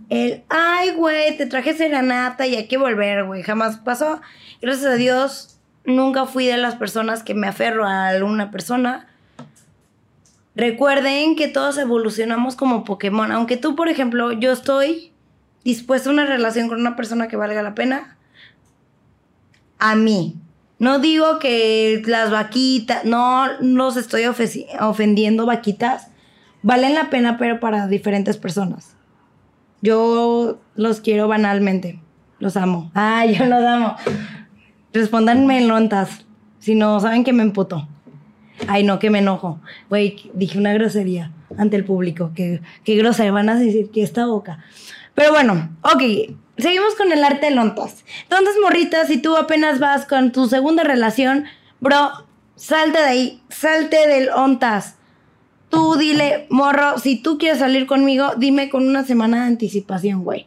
El, 0.09 0.43
ay, 0.49 0.91
güey, 0.97 1.37
te 1.37 1.47
traje 1.47 1.75
serenata 1.75 2.47
y 2.47 2.57
hay 2.57 2.67
que 2.67 2.79
volver, 2.79 3.25
güey. 3.25 3.43
Jamás 3.43 3.77
pasó. 3.77 4.21
Gracias 4.61 4.87
a 4.87 4.95
Dios, 4.95 5.61
nunca 5.85 6.27
fui 6.27 6.47
de 6.47 6.57
las 6.57 6.75
personas 6.75 7.23
que 7.23 7.35
me 7.35 7.47
aferro 7.47 7.87
a 7.87 8.09
alguna 8.09 8.51
persona 8.51 9.07
Recuerden 10.57 11.35
que 11.35 11.49
todos 11.49 11.79
evolucionamos 11.79 12.55
como 12.55 12.85
Pokémon. 12.85 13.33
Aunque 13.33 13.57
tú, 13.57 13.75
por 13.75 13.89
ejemplo, 13.89 14.33
yo 14.33 14.53
estoy 14.53 15.13
dispuesto 15.65 16.11
a 16.11 16.13
una 16.13 16.27
relación 16.27 16.69
con 16.69 16.81
una 16.81 16.95
persona 16.95 17.27
que 17.27 17.37
valga 17.37 17.63
la 17.63 17.75
pena. 17.75 18.17
A 19.79 19.97
mí. 19.97 20.37
No 20.79 20.99
digo 20.99 21.39
que 21.39 22.03
las 22.07 22.31
vaquitas, 22.31 23.05
no 23.05 23.47
los 23.61 23.97
estoy 23.97 24.25
ofendiendo 24.25 25.47
vaquitas. 25.47 26.09
Valen 26.63 26.95
la 26.95 27.11
pena, 27.11 27.39
pero 27.39 27.61
para 27.61 27.87
diferentes 27.87 28.37
personas. 28.37 28.97
Yo 29.83 30.59
los 30.75 31.01
quiero 31.01 31.29
banalmente. 31.29 32.01
Los 32.39 32.57
amo. 32.57 32.91
Ah, 32.95 33.27
yo 33.27 33.45
los 33.45 33.63
amo. 33.65 33.97
Respóndanme 34.93 35.59
en 35.59 35.69
lontas. 35.69 36.25
Si 36.59 36.75
no, 36.75 36.99
saben 37.01 37.25
que 37.25 37.33
me 37.33 37.43
emputo. 37.43 37.87
Ay, 38.67 38.85
no, 38.85 38.99
que 38.99 39.11
me 39.11 39.19
enojo. 39.19 39.61
Güey, 39.91 40.31
dije 40.33 40.59
una 40.59 40.73
grosería 40.73 41.33
ante 41.59 41.77
el 41.77 41.85
público. 41.85 42.33
Que, 42.35 42.63
qué 42.85 42.97
grosería 42.97 43.33
van 43.33 43.49
a 43.49 43.57
decir 43.57 43.91
que 43.91 44.03
esta 44.03 44.27
boca. 44.27 44.65
Pero 45.15 45.33
bueno, 45.33 45.77
ok. 45.83 46.03
Seguimos 46.57 46.95
con 46.95 47.11
el 47.11 47.25
arte 47.25 47.47
de 47.47 47.53
lontas. 47.53 48.05
Entonces, 48.23 48.55
morritas, 48.63 49.09
si 49.09 49.19
tú 49.19 49.37
apenas 49.37 49.81
vas 49.81 50.07
con 50.07 50.31
tu 50.31 50.47
segunda 50.47 50.85
relación, 50.85 51.47
bro, 51.81 52.27
salte 52.55 52.99
de 52.99 53.05
ahí, 53.05 53.43
salte 53.49 54.07
del 54.07 54.29
ontas. 54.31 54.97
Tú 55.69 55.97
dile, 55.97 56.47
morro, 56.51 56.99
si 56.99 57.21
tú 57.21 57.39
quieres 57.39 57.59
salir 57.59 57.87
conmigo, 57.87 58.33
dime 58.37 58.71
con 58.71 58.89
una 58.89 59.05
semana 59.05 59.43
de 59.43 59.47
anticipación, 59.49 60.23
güey. 60.23 60.47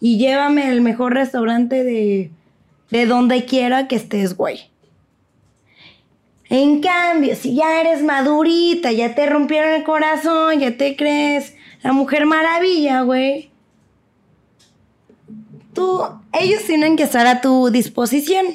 Y 0.00 0.18
llévame 0.18 0.64
al 0.64 0.80
mejor 0.80 1.14
restaurante 1.14 1.84
de, 1.84 2.32
de 2.90 3.06
donde 3.06 3.44
quiera 3.44 3.86
que 3.86 3.94
estés, 3.94 4.36
güey. 4.36 4.70
En 6.48 6.80
cambio, 6.80 7.36
si 7.36 7.54
ya 7.54 7.80
eres 7.80 8.02
madurita, 8.02 8.92
ya 8.92 9.14
te 9.14 9.26
rompieron 9.26 9.72
el 9.72 9.84
corazón, 9.84 10.58
ya 10.58 10.76
te 10.76 10.96
crees 10.96 11.54
la 11.82 11.92
mujer 11.92 12.26
maravilla, 12.26 13.02
güey. 13.02 13.50
Tú, 15.74 16.02
ellos 16.32 16.62
tienen 16.64 16.96
que 16.96 17.02
estar 17.02 17.26
a 17.26 17.40
tu 17.40 17.70
disposición, 17.70 18.46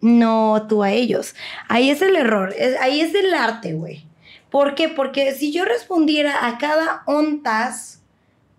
no 0.00 0.66
tú 0.68 0.82
a 0.82 0.92
ellos. 0.92 1.34
Ahí 1.68 1.90
es 1.90 2.02
el 2.02 2.16
error, 2.16 2.54
ahí 2.80 3.00
es 3.00 3.14
el 3.14 3.34
arte, 3.34 3.72
güey. 3.72 4.06
¿Por 4.50 4.74
qué? 4.74 4.88
Porque 4.88 5.34
si 5.34 5.52
yo 5.52 5.64
respondiera 5.64 6.46
a 6.46 6.58
cada 6.58 7.02
ontas 7.06 8.00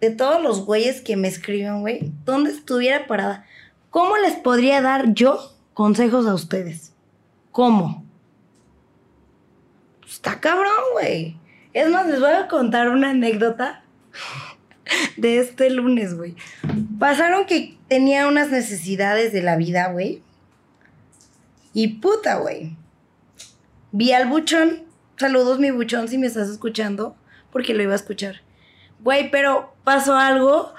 de 0.02 0.12
todos 0.12 0.42
los 0.42 0.66
güeyes 0.66 1.02
que 1.02 1.16
me 1.16 1.28
escriben, 1.28 1.82
güey, 1.82 2.12
¿dónde 2.26 2.52
estuviera 2.52 3.08
parada? 3.08 3.46
¿Cómo 3.90 4.18
les 4.18 4.36
podría 4.36 4.82
dar 4.82 5.14
yo 5.14 5.40
consejos 5.74 6.28
a 6.28 6.34
ustedes? 6.34 6.94
¿Cómo? 7.52 8.04
Está 10.08 10.40
cabrón, 10.40 10.84
güey. 10.94 11.38
Es 11.74 11.90
más, 11.90 12.08
les 12.08 12.20
voy 12.20 12.32
a 12.32 12.48
contar 12.48 12.90
una 12.90 13.12
anécdota 13.12 13.84
de 15.18 15.40
este 15.40 15.70
lunes, 15.70 16.16
güey. 16.16 16.36
Pasaron 16.98 17.46
que 17.46 17.78
tenía 17.88 18.28
unas 18.28 18.52
necesidades 18.52 19.34
de 19.34 19.42
la 19.42 19.56
vida, 19.56 19.92
güey. 19.92 20.22
Y 21.74 22.00
puta, 22.00 22.36
güey. 22.36 22.76
Vi 23.92 24.12
al 24.12 24.28
buchón 24.28 24.90
Saludos, 25.20 25.60
mi 25.60 25.70
buchón, 25.70 26.08
si 26.08 26.18
me 26.18 26.28
estás 26.28 26.48
escuchando, 26.48 27.14
porque 27.52 27.74
lo 27.74 27.84
iba 27.84 27.92
a 27.92 27.98
escuchar. 27.98 28.36
Güey, 29.04 29.30
pero 29.30 29.76
pasó 29.84 30.16
algo. 30.16 30.74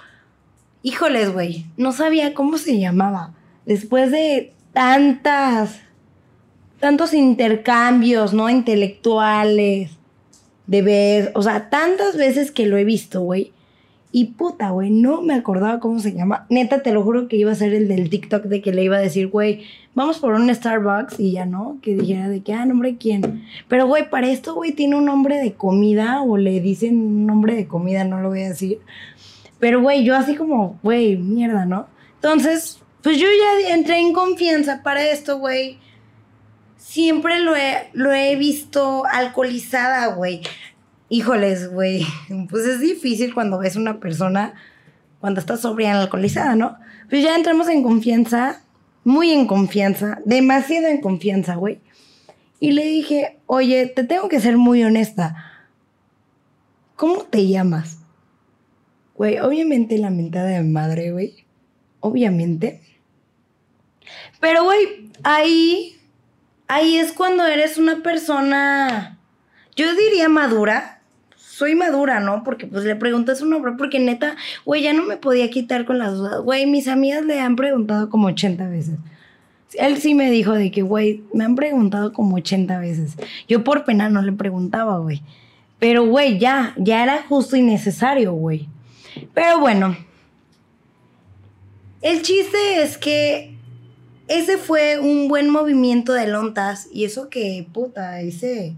Híjoles, 0.82 1.30
güey. 1.30 1.66
No 1.76 1.92
sabía 1.92 2.32
cómo 2.32 2.56
se 2.56 2.78
llamaba. 2.78 3.34
Después 3.66 4.10
de 4.10 4.54
tantas. 4.72 5.80
Tantos 6.78 7.12
intercambios, 7.12 8.32
¿no? 8.32 8.48
Intelectuales. 8.48 9.90
De 10.66 10.80
vez. 10.80 11.30
O 11.34 11.42
sea, 11.42 11.68
tantas 11.68 12.16
veces 12.16 12.50
que 12.50 12.64
lo 12.64 12.78
he 12.78 12.84
visto, 12.84 13.20
güey. 13.20 13.52
Y 14.12 14.26
puta, 14.26 14.70
güey, 14.70 14.90
no 14.90 15.22
me 15.22 15.34
acordaba 15.34 15.78
cómo 15.78 16.00
se 16.00 16.12
llama. 16.12 16.46
Neta, 16.48 16.82
te 16.82 16.92
lo 16.92 17.04
juro 17.04 17.28
que 17.28 17.36
iba 17.36 17.52
a 17.52 17.54
ser 17.54 17.72
el 17.74 17.86
del 17.86 18.10
TikTok 18.10 18.44
de 18.44 18.60
que 18.60 18.72
le 18.72 18.82
iba 18.82 18.96
a 18.96 19.00
decir, 19.00 19.28
güey, 19.28 19.64
vamos 19.94 20.18
por 20.18 20.34
un 20.34 20.52
Starbucks 20.52 21.20
y 21.20 21.32
ya 21.32 21.46
no, 21.46 21.78
que 21.80 21.94
dijera 21.94 22.28
de 22.28 22.42
que, 22.42 22.52
ah, 22.52 22.66
nombre 22.66 22.96
quién. 22.96 23.44
Pero, 23.68 23.86
güey, 23.86 24.10
para 24.10 24.28
esto, 24.28 24.54
güey, 24.54 24.72
tiene 24.72 24.96
un 24.96 25.04
nombre 25.04 25.36
de 25.36 25.52
comida 25.52 26.22
o 26.22 26.36
le 26.36 26.60
dicen 26.60 26.98
un 26.98 27.26
nombre 27.26 27.54
de 27.54 27.68
comida, 27.68 28.02
no 28.02 28.20
lo 28.20 28.30
voy 28.30 28.42
a 28.42 28.48
decir. 28.48 28.80
Pero, 29.60 29.80
güey, 29.80 30.04
yo 30.04 30.16
así 30.16 30.34
como, 30.34 30.78
güey, 30.82 31.16
mierda, 31.16 31.64
¿no? 31.64 31.86
Entonces, 32.16 32.80
pues 33.02 33.18
yo 33.18 33.26
ya 33.28 33.74
entré 33.74 33.98
en 33.98 34.12
confianza 34.12 34.82
para 34.82 35.04
esto, 35.04 35.38
güey. 35.38 35.78
Siempre 36.76 37.38
lo 37.38 37.54
he, 37.54 37.88
lo 37.92 38.12
he 38.12 38.34
visto 38.34 39.04
alcoholizada, 39.06 40.08
güey. 40.08 40.42
Híjoles, 41.10 41.70
güey, 41.70 42.06
pues 42.48 42.64
es 42.64 42.80
difícil 42.80 43.34
cuando 43.34 43.58
ves 43.58 43.76
una 43.76 44.00
persona 44.00 44.54
cuando 45.20 45.40
está 45.40 45.56
sobria 45.56 45.88
y 45.88 45.92
alcoholizada, 45.92 46.56
¿no? 46.56 46.78
Pues 47.10 47.22
ya 47.22 47.36
entramos 47.36 47.68
en 47.68 47.82
confianza, 47.82 48.62
muy 49.04 49.30
en 49.30 49.46
confianza, 49.46 50.20
demasiado 50.24 50.86
en 50.86 51.00
confianza, 51.00 51.56
güey. 51.56 51.80
Y 52.58 52.72
le 52.72 52.84
dije, 52.86 53.38
oye, 53.46 53.86
te 53.86 54.04
tengo 54.04 54.28
que 54.28 54.40
ser 54.40 54.56
muy 54.56 54.82
honesta. 54.82 55.52
¿Cómo 56.96 57.24
te 57.24 57.46
llamas? 57.46 57.98
Güey, 59.14 59.38
obviamente 59.40 59.98
la 59.98 60.10
mentada 60.10 60.48
de 60.48 60.62
madre, 60.62 61.12
güey. 61.12 61.44
Obviamente. 62.00 62.80
Pero, 64.40 64.64
güey, 64.64 65.10
ahí, 65.22 65.98
ahí 66.68 66.96
es 66.96 67.12
cuando 67.12 67.46
eres 67.46 67.76
una 67.78 68.02
persona, 68.02 69.18
yo 69.76 69.94
diría 69.94 70.28
madura, 70.28 70.99
soy 71.60 71.74
madura, 71.74 72.20
¿no? 72.20 72.42
Porque 72.42 72.66
pues 72.66 72.84
le 72.84 72.96
pregunté 72.96 73.36
su 73.36 73.44
nombre, 73.44 73.72
porque 73.76 73.98
neta, 73.98 74.34
güey, 74.64 74.80
ya 74.80 74.94
no 74.94 75.04
me 75.04 75.18
podía 75.18 75.50
quitar 75.50 75.84
con 75.84 75.98
las 75.98 76.14
dudas. 76.14 76.40
Güey, 76.40 76.64
mis 76.64 76.88
amigas 76.88 77.22
le 77.26 77.38
han 77.38 77.54
preguntado 77.54 78.08
como 78.08 78.28
80 78.28 78.66
veces. 78.70 78.98
Él 79.74 79.98
sí 79.98 80.14
me 80.14 80.30
dijo 80.30 80.54
de 80.54 80.70
que, 80.70 80.80
güey, 80.80 81.22
me 81.34 81.44
han 81.44 81.56
preguntado 81.56 82.14
como 82.14 82.36
80 82.36 82.78
veces. 82.78 83.14
Yo 83.46 83.62
por 83.62 83.84
pena 83.84 84.08
no 84.08 84.22
le 84.22 84.32
preguntaba, 84.32 85.00
güey. 85.00 85.20
Pero, 85.78 86.06
güey, 86.06 86.38
ya, 86.38 86.72
ya 86.78 87.02
era 87.02 87.24
justo 87.28 87.56
y 87.56 87.62
necesario, 87.62 88.32
güey. 88.32 88.66
Pero 89.34 89.60
bueno, 89.60 89.94
el 92.00 92.22
chiste 92.22 92.82
es 92.82 92.96
que 92.96 93.54
ese 94.28 94.56
fue 94.56 94.98
un 94.98 95.28
buen 95.28 95.50
movimiento 95.50 96.14
de 96.14 96.26
lontas 96.26 96.88
y 96.90 97.04
eso 97.04 97.28
que, 97.28 97.66
puta, 97.70 98.22
ese 98.22 98.76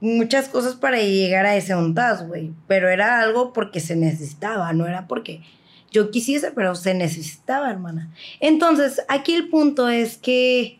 muchas 0.00 0.48
cosas 0.48 0.74
para 0.74 0.98
llegar 0.98 1.46
a 1.46 1.56
ese 1.56 1.74
ontaz, 1.74 2.26
güey. 2.26 2.52
Pero 2.66 2.88
era 2.88 3.20
algo 3.20 3.52
porque 3.52 3.80
se 3.80 3.96
necesitaba, 3.96 4.72
no 4.72 4.86
era 4.86 5.06
porque 5.06 5.42
yo 5.90 6.10
quisiese, 6.10 6.50
pero 6.50 6.74
se 6.74 6.94
necesitaba, 6.94 7.70
hermana. 7.70 8.10
Entonces, 8.40 9.02
aquí 9.08 9.34
el 9.34 9.48
punto 9.48 9.88
es 9.88 10.16
que 10.16 10.78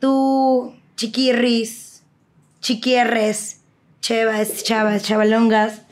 tú, 0.00 0.74
chiquirris, 0.96 2.02
chiquierres, 2.60 3.60
chevas, 4.00 4.64
chavas, 4.64 5.02
chavalongas, 5.02 5.82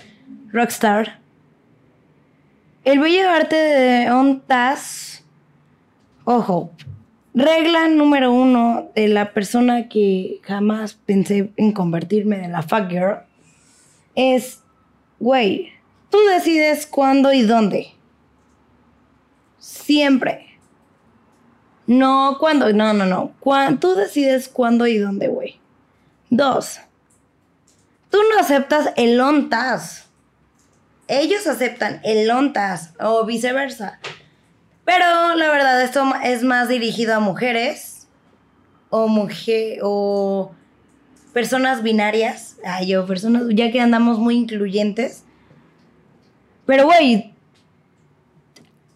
rockstar, 0.53 1.19
el 2.87 3.01
voy 3.01 3.17
a 3.17 3.23
llevarte 3.23 3.57
de 3.57 4.11
ontaz, 4.13 5.25
ojo, 6.25 6.71
Regla 7.37 7.87
número 7.89 8.33
uno 8.33 8.91
de 8.95 9.09
la 9.09 9.35
persona 9.35 9.91
que 9.91 10.41
jamás 10.43 10.95
pensé 10.95 11.53
en 11.59 11.73
convertirme 11.73 12.43
en 12.43 12.53
la 12.53 12.63
fuck 12.63 12.89
girl 12.89 13.19
es, 14.15 14.63
güey, 15.19 15.71
tú 16.09 16.17
decides 16.31 16.87
cuándo 16.87 17.35
y 17.35 17.43
dónde. 17.43 17.89
Siempre. 19.59 20.59
No 21.87 22.39
cuándo, 22.41 22.73
no, 22.73 22.95
no, 22.95 23.05
no. 23.05 23.35
tú 23.81 23.95
decides 23.95 24.49
cuándo 24.49 24.87
y 24.87 24.97
dónde, 24.97 25.29
güey. 25.29 25.61
Dos. 26.31 26.81
Tú 28.09 28.17
no 28.33 28.41
aceptas 28.41 28.95
el 28.97 29.21
ontas. 29.21 30.09
Ellos 31.07 31.47
aceptan 31.47 32.01
el 32.03 32.31
ontas 32.31 32.95
o 32.99 33.27
viceversa. 33.27 34.01
Pero 34.87 35.35
la 35.35 35.51
verdad, 35.51 35.83
esto 35.83 36.05
es 36.23 36.45
más 36.45 36.69
dirigido 36.69 37.17
a 37.17 37.21
mujeres 37.21 38.07
o 38.89 39.09
mujer 39.09 39.81
o 39.83 40.53
personas 41.35 41.83
binarias. 41.83 42.57
Ay, 42.65 42.87
yo, 42.87 43.05
personas, 43.05 43.43
ya 43.51 43.73
que 43.73 43.81
andamos 43.81 44.19
muy 44.19 44.37
incluyentes. 44.37 45.25
Pero, 46.67 46.85
güey, 46.85 47.35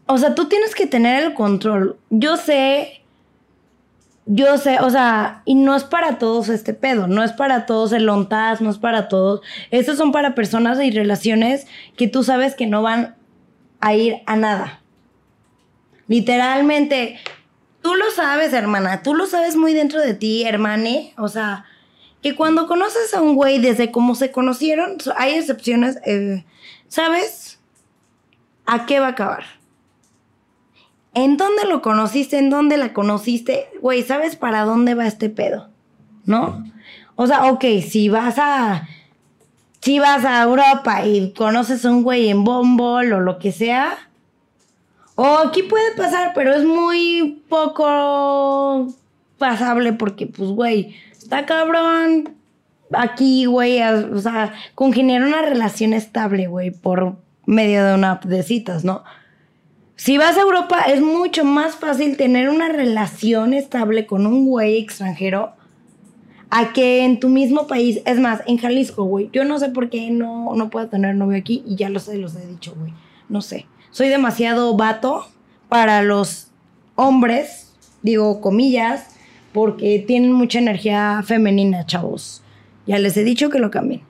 o 0.06 0.16
sea, 0.16 0.34
tú 0.34 0.48
tienes 0.48 0.76
que 0.76 0.86
tener 0.86 1.24
el 1.24 1.34
control. 1.34 1.98
Yo 2.08 2.36
sé, 2.36 3.02
yo 4.26 4.58
sé, 4.58 4.78
o 4.80 4.90
sea, 4.90 5.42
y 5.44 5.56
no 5.56 5.74
es 5.74 5.82
para 5.82 6.18
todos 6.18 6.48
este 6.48 6.72
pedo, 6.72 7.08
no 7.08 7.24
es 7.24 7.32
para 7.32 7.66
todos 7.66 7.92
el 7.92 8.08
ontaz, 8.08 8.60
no 8.60 8.70
es 8.70 8.78
para 8.78 9.08
todos. 9.08 9.40
Estos 9.72 9.98
son 9.98 10.12
para 10.12 10.36
personas 10.36 10.80
y 10.80 10.92
relaciones 10.92 11.66
que 11.96 12.06
tú 12.06 12.22
sabes 12.22 12.54
que 12.54 12.66
no 12.68 12.80
van 12.80 13.16
a 13.80 13.94
ir 13.94 14.18
a 14.26 14.36
nada. 14.36 14.79
Literalmente, 16.10 17.20
tú 17.82 17.94
lo 17.94 18.10
sabes, 18.10 18.52
hermana, 18.52 19.04
tú 19.04 19.14
lo 19.14 19.26
sabes 19.26 19.54
muy 19.54 19.74
dentro 19.74 20.00
de 20.00 20.12
ti, 20.12 20.42
hermane. 20.42 21.14
O 21.16 21.28
sea, 21.28 21.66
que 22.20 22.34
cuando 22.34 22.66
conoces 22.66 23.14
a 23.14 23.22
un 23.22 23.36
güey 23.36 23.60
desde 23.60 23.92
cómo 23.92 24.16
se 24.16 24.32
conocieron, 24.32 24.96
hay 25.16 25.34
excepciones, 25.34 25.98
eh, 26.04 26.44
¿sabes? 26.88 27.60
¿A 28.66 28.86
qué 28.86 28.98
va 28.98 29.06
a 29.06 29.10
acabar? 29.10 29.44
¿En 31.14 31.36
dónde 31.36 31.64
lo 31.66 31.80
conociste? 31.80 32.38
¿En 32.38 32.50
dónde 32.50 32.76
la 32.76 32.92
conociste? 32.92 33.68
Güey, 33.80 34.02
¿sabes 34.02 34.34
para 34.34 34.64
dónde 34.64 34.96
va 34.96 35.06
este 35.06 35.30
pedo? 35.30 35.68
¿No? 36.24 36.64
O 37.14 37.28
sea, 37.28 37.52
ok, 37.52 37.64
si 37.88 38.08
vas 38.08 38.34
a. 38.36 38.88
Si 39.80 40.00
vas 40.00 40.24
a 40.24 40.42
Europa 40.42 41.06
y 41.06 41.32
conoces 41.34 41.84
a 41.84 41.90
un 41.90 42.02
güey 42.02 42.30
en 42.30 42.42
Bombol 42.42 43.12
o 43.12 43.20
lo 43.20 43.38
que 43.38 43.52
sea, 43.52 44.09
o 45.22 45.36
aquí 45.36 45.62
puede 45.62 45.94
pasar, 45.96 46.32
pero 46.34 46.54
es 46.54 46.64
muy 46.64 47.42
poco 47.50 48.86
pasable 49.36 49.92
porque, 49.92 50.26
pues, 50.26 50.48
güey, 50.48 50.96
está 51.12 51.44
cabrón 51.44 52.36
aquí, 52.90 53.44
güey, 53.44 53.82
o 53.82 54.18
sea, 54.18 54.54
congeniar 54.74 55.22
una 55.22 55.42
relación 55.42 55.92
estable, 55.92 56.46
güey, 56.46 56.70
por 56.70 57.16
medio 57.44 57.84
de 57.84 57.96
una 57.96 58.12
app 58.12 58.24
de 58.24 58.42
citas, 58.42 58.82
¿no? 58.82 59.04
Si 59.94 60.16
vas 60.16 60.38
a 60.38 60.40
Europa 60.40 60.84
es 60.88 61.02
mucho 61.02 61.44
más 61.44 61.76
fácil 61.76 62.16
tener 62.16 62.48
una 62.48 62.70
relación 62.70 63.52
estable 63.52 64.06
con 64.06 64.26
un 64.26 64.46
güey 64.46 64.78
extranjero 64.78 65.52
a 66.48 66.72
que 66.72 67.04
en 67.04 67.20
tu 67.20 67.28
mismo 67.28 67.66
país, 67.66 68.00
es 68.06 68.18
más, 68.18 68.40
en 68.46 68.56
Jalisco, 68.56 69.04
güey, 69.04 69.28
yo 69.34 69.44
no 69.44 69.58
sé 69.58 69.68
por 69.68 69.90
qué 69.90 70.10
no, 70.10 70.54
no 70.56 70.70
puedo 70.70 70.88
tener 70.88 71.14
novio 71.14 71.36
aquí 71.36 71.62
y 71.66 71.76
ya 71.76 71.90
lo 71.90 72.00
sé, 72.00 72.16
los 72.16 72.34
he 72.36 72.46
dicho, 72.46 72.74
güey, 72.74 72.94
no 73.28 73.42
sé. 73.42 73.66
Soy 73.90 74.08
demasiado 74.08 74.76
vato 74.76 75.26
para 75.68 76.02
los 76.02 76.48
hombres, 76.94 77.72
digo 78.02 78.40
comillas, 78.40 79.16
porque 79.52 80.04
tienen 80.06 80.32
mucha 80.32 80.58
energía 80.58 81.22
femenina, 81.24 81.86
chavos. 81.86 82.42
Ya 82.86 82.98
les 82.98 83.16
he 83.16 83.24
dicho 83.24 83.50
que 83.50 83.58
lo 83.58 83.70
cambien. 83.70 84.02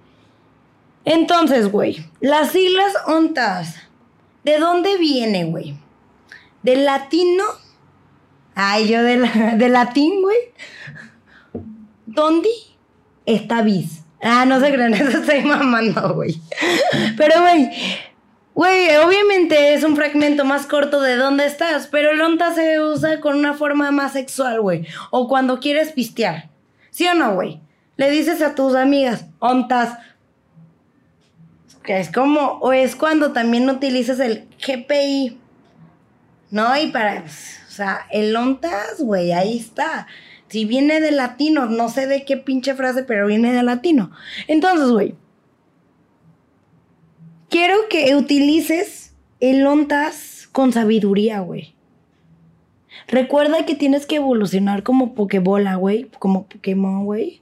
Entonces, 1.05 1.71
güey, 1.71 2.05
las 2.21 2.53
siglas 2.53 2.93
ONTAS, 3.07 3.77
¿de 4.45 4.59
dónde 4.59 4.99
viene, 4.99 5.45
güey? 5.45 5.77
¿Del 6.63 6.85
latino? 6.85 7.45
Ay, 8.55 8.89
yo 8.89 9.03
de, 9.03 9.19
de 9.57 9.69
latín, 9.69 10.21
güey. 10.21 10.39
¿Dónde 12.05 12.51
está 13.25 13.63
bis? 13.63 14.03
Ah, 14.23 14.45
no 14.45 14.61
se 14.61 14.71
crean, 14.73 14.93
eso 14.95 15.19
estoy 15.19 15.43
mamando, 15.43 16.15
güey. 16.15 16.39
Pero, 17.17 17.41
güey, 17.41 17.71
güey, 18.55 18.97
obviamente 18.97 19.75
es 19.75 19.85
un 19.85 19.97
fragmento 19.97 20.45
más 20.45 20.67
corto 20.67 21.01
de 21.01 21.17
dónde 21.17 21.47
estás, 21.47 21.87
pero 21.87 22.11
el 22.11 22.21
onta 22.21 22.55
se 22.55 22.81
usa 22.81 23.21
con 23.21 23.39
una 23.39 23.55
forma 23.55 23.91
más 23.91 24.13
sexual, 24.13 24.61
güey. 24.61 24.87
O 25.11 25.29
cuando 25.29 25.61
quieres 25.61 25.93
pistear. 25.93 26.51
¿Sí 26.91 27.07
o 27.07 27.15
no, 27.15 27.35
güey? 27.35 27.61
Le 27.97 28.11
dices 28.11 28.43
a 28.43 28.55
tus 28.55 28.75
amigas, 28.75 29.27
ontas. 29.39 29.99
Es 31.85 32.13
como, 32.13 32.59
o 32.61 32.73
es 32.73 32.95
cuando 32.95 33.33
también 33.33 33.69
utilizas 33.69 34.21
el 34.21 34.49
GPI. 34.65 35.39
¿No? 36.51 36.77
Y 36.77 36.89
para, 36.89 37.25
o 37.25 37.71
sea, 37.71 38.07
el 38.11 38.35
ontas, 38.35 39.01
güey, 39.01 39.33
ahí 39.33 39.59
está. 39.59 40.07
Si 40.49 40.65
viene 40.65 41.01
de 41.01 41.13
latino, 41.13 41.67
no 41.67 41.89
sé 41.89 42.07
de 42.09 42.25
qué 42.25 42.37
pinche 42.37 42.75
frase, 42.75 43.05
pero 43.05 43.27
viene 43.27 43.53
de 43.53 43.63
latino. 43.63 44.11
Entonces, 44.49 44.89
güey, 44.89 45.15
quiero 47.51 47.77
que 47.91 48.15
utilices 48.15 49.13
el 49.41 49.67
ontas 49.67 50.49
con 50.53 50.73
sabiduría, 50.73 51.41
güey. 51.41 51.75
Recuerda 53.09 53.67
que 53.67 53.75
tienes 53.75 54.07
que 54.07 54.17
evolucionar 54.17 54.83
como 54.83 55.15
Pokébola, 55.15 55.75
güey, 55.75 56.09
como 56.19 56.47
Pokémon, 56.47 57.05
güey. 57.05 57.41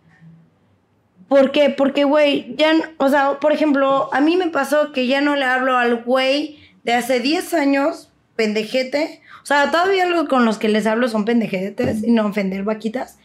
¿Por 1.28 1.52
qué? 1.52 1.68
Porque, 1.68 2.04
güey, 2.04 2.54
ya, 2.56 2.72
o 2.96 3.08
sea, 3.08 3.38
por 3.38 3.52
ejemplo, 3.52 4.08
a 4.14 4.20
mí 4.20 4.36
me 4.36 4.48
pasó 4.48 4.92
que 4.92 5.06
ya 5.06 5.20
no 5.20 5.36
le 5.36 5.44
hablo 5.44 5.76
al 5.76 6.02
güey 6.02 6.58
de 6.84 6.94
hace 6.94 7.20
10 7.20 7.52
años, 7.54 8.10
pendejete, 8.34 9.20
o 9.42 9.46
sea, 9.46 9.70
todavía 9.70 10.06
los 10.06 10.28
con 10.28 10.44
los 10.44 10.58
que 10.58 10.68
les 10.68 10.86
hablo 10.86 11.08
son 11.08 11.24
pendejetes 11.24 12.02
y 12.02 12.10
no 12.10 12.26
ofender 12.26 12.64
vaquitas. 12.64 13.18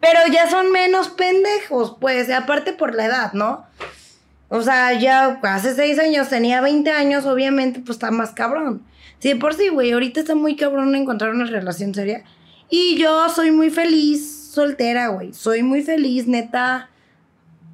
Pero 0.00 0.20
ya 0.32 0.48
son 0.48 0.72
menos 0.72 1.08
pendejos, 1.08 1.96
pues, 2.00 2.30
aparte 2.30 2.72
por 2.72 2.94
la 2.94 3.06
edad, 3.06 3.32
¿no? 3.34 3.66
O 4.48 4.62
sea, 4.62 4.98
ya 4.98 5.38
hace 5.42 5.74
seis 5.74 5.98
años 5.98 6.28
tenía 6.28 6.60
20 6.60 6.90
años, 6.90 7.26
obviamente, 7.26 7.80
pues 7.80 7.96
está 7.96 8.10
más 8.10 8.30
cabrón. 8.30 8.82
Sí, 9.18 9.34
por 9.34 9.54
sí, 9.54 9.68
güey, 9.68 9.92
ahorita 9.92 10.20
está 10.20 10.34
muy 10.34 10.56
cabrón 10.56 10.94
encontrar 10.94 11.32
una 11.32 11.44
relación 11.44 11.94
seria. 11.94 12.24
Y 12.70 12.96
yo 12.96 13.28
soy 13.28 13.50
muy 13.50 13.70
feliz 13.70 14.50
soltera, 14.52 15.08
güey. 15.08 15.32
Soy 15.32 15.62
muy 15.62 15.82
feliz, 15.82 16.26
neta. 16.26 16.88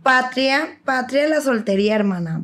Patria, 0.03 0.79
patria 0.85 1.29
la 1.29 1.41
soltería, 1.41 1.95
hermana. 1.95 2.43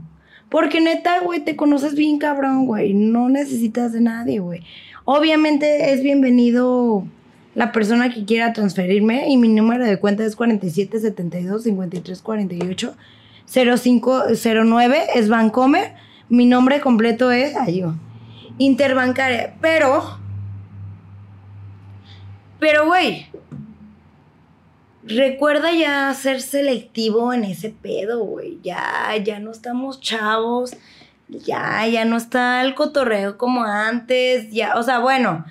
Porque 0.48 0.80
neta, 0.80 1.20
güey, 1.20 1.40
te 1.44 1.56
conoces 1.56 1.94
bien 1.94 2.18
cabrón, 2.18 2.66
güey. 2.66 2.94
No 2.94 3.28
necesitas 3.28 3.92
de 3.92 4.00
nadie, 4.00 4.38
güey. 4.40 4.62
Obviamente 5.04 5.92
es 5.92 6.02
bienvenido 6.02 7.04
la 7.54 7.72
persona 7.72 8.12
que 8.12 8.24
quiera 8.24 8.52
transferirme 8.52 9.28
y 9.28 9.36
mi 9.36 9.48
número 9.48 9.84
de 9.84 9.98
cuenta 9.98 10.24
es 10.24 10.36
4772 10.36 11.64
5348 11.64 12.94
0509 13.50 15.06
es 15.14 15.28
Bancomer. 15.28 15.94
Mi 16.28 16.46
nombre 16.46 16.80
completo 16.80 17.30
es 17.30 17.56
Ayo. 17.56 17.94
Interbancaria, 18.58 19.56
pero 19.60 20.18
pero 22.58 22.86
güey, 22.86 23.26
recuerda 25.02 25.72
ya 25.72 26.12
ser 26.12 26.42
selectivo 26.42 27.32
en 27.32 27.44
ese 27.44 27.70
pedo, 27.70 28.22
güey. 28.24 28.60
Ya 28.62 29.16
ya 29.24 29.40
no 29.40 29.50
estamos 29.50 30.00
chavos 30.00 30.76
ya, 31.38 31.86
ya 31.86 32.04
no 32.04 32.16
está 32.16 32.62
el 32.62 32.74
cotorreo 32.74 33.38
como 33.38 33.64
antes, 33.64 34.50
ya, 34.50 34.76
o 34.76 34.82
sea, 34.82 34.98
bueno, 34.98 35.44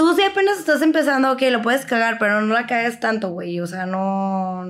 tú 0.00 0.14
si 0.14 0.22
apenas 0.22 0.58
estás 0.58 0.80
empezando, 0.80 1.30
ok, 1.30 1.42
lo 1.50 1.60
puedes 1.60 1.84
cagar, 1.84 2.16
pero 2.18 2.40
no 2.40 2.54
la 2.54 2.66
cagues 2.66 3.00
tanto, 3.00 3.32
güey, 3.32 3.60
o 3.60 3.66
sea, 3.66 3.84
no, 3.84 4.64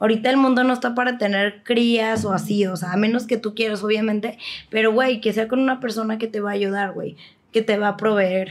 ahorita 0.00 0.28
el 0.28 0.36
mundo 0.36 0.64
no 0.64 0.72
está 0.72 0.96
para 0.96 1.18
tener 1.18 1.62
crías 1.62 2.24
o 2.24 2.32
así, 2.32 2.66
o 2.66 2.74
sea, 2.74 2.92
a 2.92 2.96
menos 2.96 3.28
que 3.28 3.36
tú 3.36 3.54
quieras, 3.54 3.84
obviamente, 3.84 4.38
pero, 4.70 4.90
güey, 4.92 5.20
que 5.20 5.32
sea 5.32 5.46
con 5.46 5.60
una 5.60 5.78
persona 5.78 6.18
que 6.18 6.26
te 6.26 6.40
va 6.40 6.50
a 6.50 6.54
ayudar, 6.54 6.94
güey, 6.94 7.16
que 7.52 7.62
te 7.62 7.78
va 7.78 7.90
a 7.90 7.96
proveer. 7.96 8.50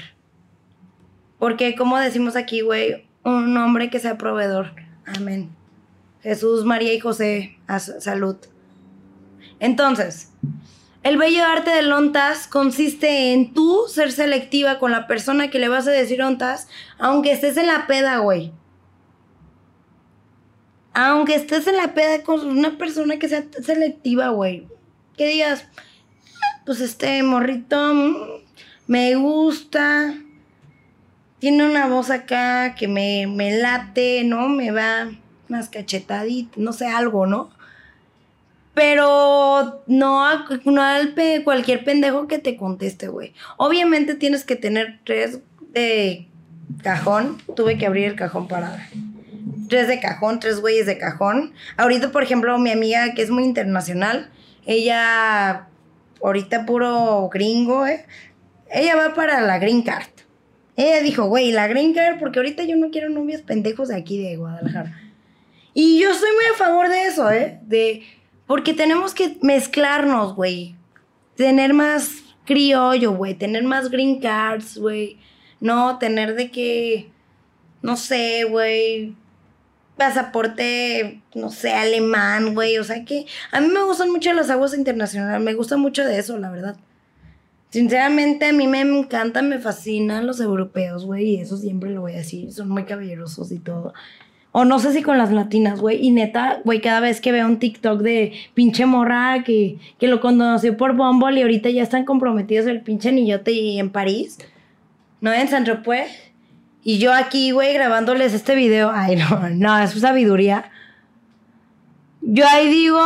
Porque, 1.38 1.76
como 1.76 2.00
decimos 2.00 2.38
aquí, 2.38 2.62
güey, 2.62 3.06
un 3.26 3.58
hombre 3.58 3.89
que 3.89 4.00
sea 4.00 4.17
proveedor. 4.17 4.72
Amén. 5.06 5.50
Jesús, 6.24 6.63
María 6.63 6.94
y 6.94 7.02
José, 7.02 7.58
a 7.67 7.80
salud. 7.80 8.38
Entonces, 9.60 10.32
el 11.04 11.18
bello 11.18 11.44
arte 11.44 11.72
del 11.72 11.92
ontas 11.92 12.48
consiste 12.48 13.34
en 13.34 13.54
tú 13.54 13.86
ser 13.88 14.12
selectiva 14.12 14.78
con 14.78 14.92
la 14.92 15.08
persona 15.08 15.50
que 15.50 15.58
le 15.58 15.68
vas 15.68 15.88
a 15.88 15.92
decir 15.92 16.22
ontas, 16.22 16.68
aunque 17.00 17.32
estés 17.32 17.58
en 17.58 17.68
la 17.68 17.88
peda, 17.88 18.18
güey. 18.18 18.52
Aunque 20.94 21.36
estés 21.36 21.66
en 21.68 21.78
la 21.78 21.94
peda 21.94 22.22
con 22.24 22.46
una 22.46 22.78
persona 22.78 23.18
que 23.18 23.30
sea 23.30 23.46
selectiva, 23.64 24.30
güey. 24.30 24.68
Que 25.18 25.28
digas, 25.28 25.66
pues 26.66 26.82
este 26.82 27.24
morrito 27.24 27.94
me 28.86 29.16
gusta. 29.16 30.14
Tiene 31.40 31.66
una 31.66 31.88
voz 31.88 32.12
acá 32.12 32.76
que 32.76 32.88
me, 32.88 33.26
me 33.26 33.58
late, 33.58 34.24
¿no? 34.24 34.50
Me 34.50 34.70
va 34.70 35.10
unas 35.50 35.70
cachetaditas, 35.70 36.58
no 36.58 36.74
sé, 36.74 36.88
algo, 36.88 37.26
¿no? 37.26 37.50
Pero 38.74 39.84
no, 39.88 40.46
no 40.66 40.84
al 40.84 41.14
cualquier 41.44 41.84
pendejo 41.84 42.28
que 42.28 42.40
te 42.40 42.56
conteste, 42.56 43.10
güey. 43.10 43.34
Obviamente 43.58 44.16
tienes 44.16 44.46
que 44.46 44.56
tener 44.56 45.00
tres 45.06 45.40
de 45.74 46.28
cajón. 46.82 47.38
Tuve 47.56 47.78
que 47.78 47.86
abrir 47.86 48.06
el 48.06 48.16
cajón 48.16 48.48
para. 48.48 48.88
Tres 49.68 49.88
de 49.88 50.00
cajón, 50.00 50.40
tres 50.40 50.60
güeyes 50.60 50.86
de 50.86 50.98
cajón. 50.98 51.54
Ahorita, 51.78 52.12
por 52.12 52.24
ejemplo, 52.24 52.58
mi 52.60 52.72
amiga 52.72 53.14
que 53.14 53.22
es 53.22 53.30
muy 53.30 53.44
internacional, 53.44 54.30
ella, 54.66 55.68
ahorita 56.22 56.66
puro 56.66 57.30
gringo, 57.30 57.88
¿eh? 57.88 58.06
Ella 58.70 58.96
va 58.96 59.14
para 59.14 59.42
la 59.42 59.60
Green 59.60 59.82
Card. 59.82 60.08
Ella 60.78 61.02
dijo, 61.02 61.26
güey, 61.26 61.52
la 61.52 61.68
Green 61.68 61.94
Card, 61.94 62.20
porque 62.20 62.40
ahorita 62.40 62.64
yo 62.64 62.76
no 62.78 62.90
quiero 62.90 63.10
novios 63.10 63.42
pendejos 63.42 63.90
de 63.90 63.96
aquí 63.96 64.22
de 64.22 64.38
Guadalajara. 64.38 64.98
Y 65.74 66.02
yo 66.02 66.12
estoy 66.12 66.30
muy 66.34 66.46
a 66.54 66.58
favor 66.58 66.90
de 66.90 67.06
eso, 67.06 67.32
¿eh? 67.32 67.60
De 67.64 68.04
porque 68.52 68.74
tenemos 68.74 69.14
que 69.14 69.38
mezclarnos, 69.42 70.36
güey. 70.36 70.76
Tener 71.38 71.74
más 71.74 72.18
criollo, 72.44 73.14
güey. 73.14 73.34
Tener 73.34 73.64
más 73.64 73.90
green 73.90 74.20
cards, 74.20 74.78
güey. 74.78 75.18
No, 75.62 75.98
tener 76.00 76.36
de 76.36 76.52
que, 76.52 77.10
no 77.82 77.96
sé, 77.96 78.44
güey. 78.44 79.16
Pasaporte, 79.96 81.22
no 81.34 81.50
sé, 81.50 81.72
alemán, 81.72 82.54
güey. 82.54 82.78
O 82.78 82.84
sea 82.84 83.06
que 83.06 83.26
a 83.54 83.62
mí 83.62 83.70
me 83.70 83.84
gustan 83.84 84.12
mucho 84.12 84.34
las 84.34 84.50
aguas 84.50 84.74
internacionales. 84.74 85.42
Me 85.42 85.54
gusta 85.54 85.78
mucho 85.78 86.04
de 86.04 86.20
eso, 86.20 86.38
la 86.38 86.52
verdad. 86.52 86.76
Sinceramente, 87.70 88.48
a 88.48 88.52
mí 88.52 88.68
me 88.68 88.82
encantan, 88.82 89.48
me 89.48 89.60
fascinan 89.60 90.28
los 90.28 90.42
europeos, 90.42 91.06
güey. 91.06 91.36
Y 91.36 91.38
eso 91.38 91.56
siempre 91.56 91.92
lo 91.92 92.02
voy 92.02 92.16
a 92.16 92.18
decir. 92.18 92.52
Son 92.52 92.68
muy 92.68 92.84
caballerosos 92.84 93.50
y 93.54 93.60
todo. 93.60 93.94
O 94.54 94.66
no 94.66 94.80
sé 94.80 94.92
si 94.92 95.02
con 95.02 95.18
las 95.18 95.32
latinas, 95.32 95.80
güey. 95.80 96.06
Y 96.06 96.12
neta, 96.12 96.60
güey, 96.66 96.82
cada 96.82 97.00
vez 97.00 97.22
que 97.22 97.32
veo 97.32 97.46
un 97.46 97.60
TikTok 97.60 98.02
de 98.02 98.34
pinche 98.54 98.86
morra 98.86 99.44
que, 99.46 99.78
que 99.98 100.08
lo 100.08 100.20
conoció 100.20 100.76
por 100.76 100.96
Bumble 100.96 101.40
y 101.40 101.44
ahorita 101.44 101.70
ya 101.70 101.84
están 101.84 102.04
comprometidos 102.04 102.68
el 102.68 102.82
pinche 102.82 103.12
niñote 103.12 103.78
en 103.78 103.90
París, 103.90 104.40
¿no? 105.22 105.32
En 105.32 105.48
San 105.48 105.64
Tropez. 105.64 106.10
Y 106.84 106.98
yo 106.98 107.14
aquí, 107.14 107.52
güey, 107.52 107.74
grabándoles 107.74 108.34
este 108.34 108.56
video. 108.56 108.92
Ay, 108.94 109.16
no, 109.16 109.50
no, 109.50 109.80
es 109.80 109.92
sabiduría. 109.92 110.70
Yo 112.22 112.46
ahí 112.48 112.70
digo, 112.70 113.00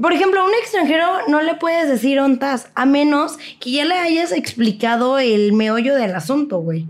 por 0.00 0.12
ejemplo, 0.12 0.40
a 0.40 0.44
un 0.44 0.54
extranjero 0.54 1.28
no 1.28 1.42
le 1.42 1.54
puedes 1.54 1.88
decir 1.88 2.18
ontas, 2.18 2.70
a 2.74 2.86
menos 2.86 3.36
que 3.60 3.72
ya 3.72 3.84
le 3.84 3.94
hayas 3.94 4.32
explicado 4.32 5.18
el 5.18 5.52
meollo 5.52 5.94
del 5.94 6.14
asunto, 6.14 6.60
güey. 6.60 6.86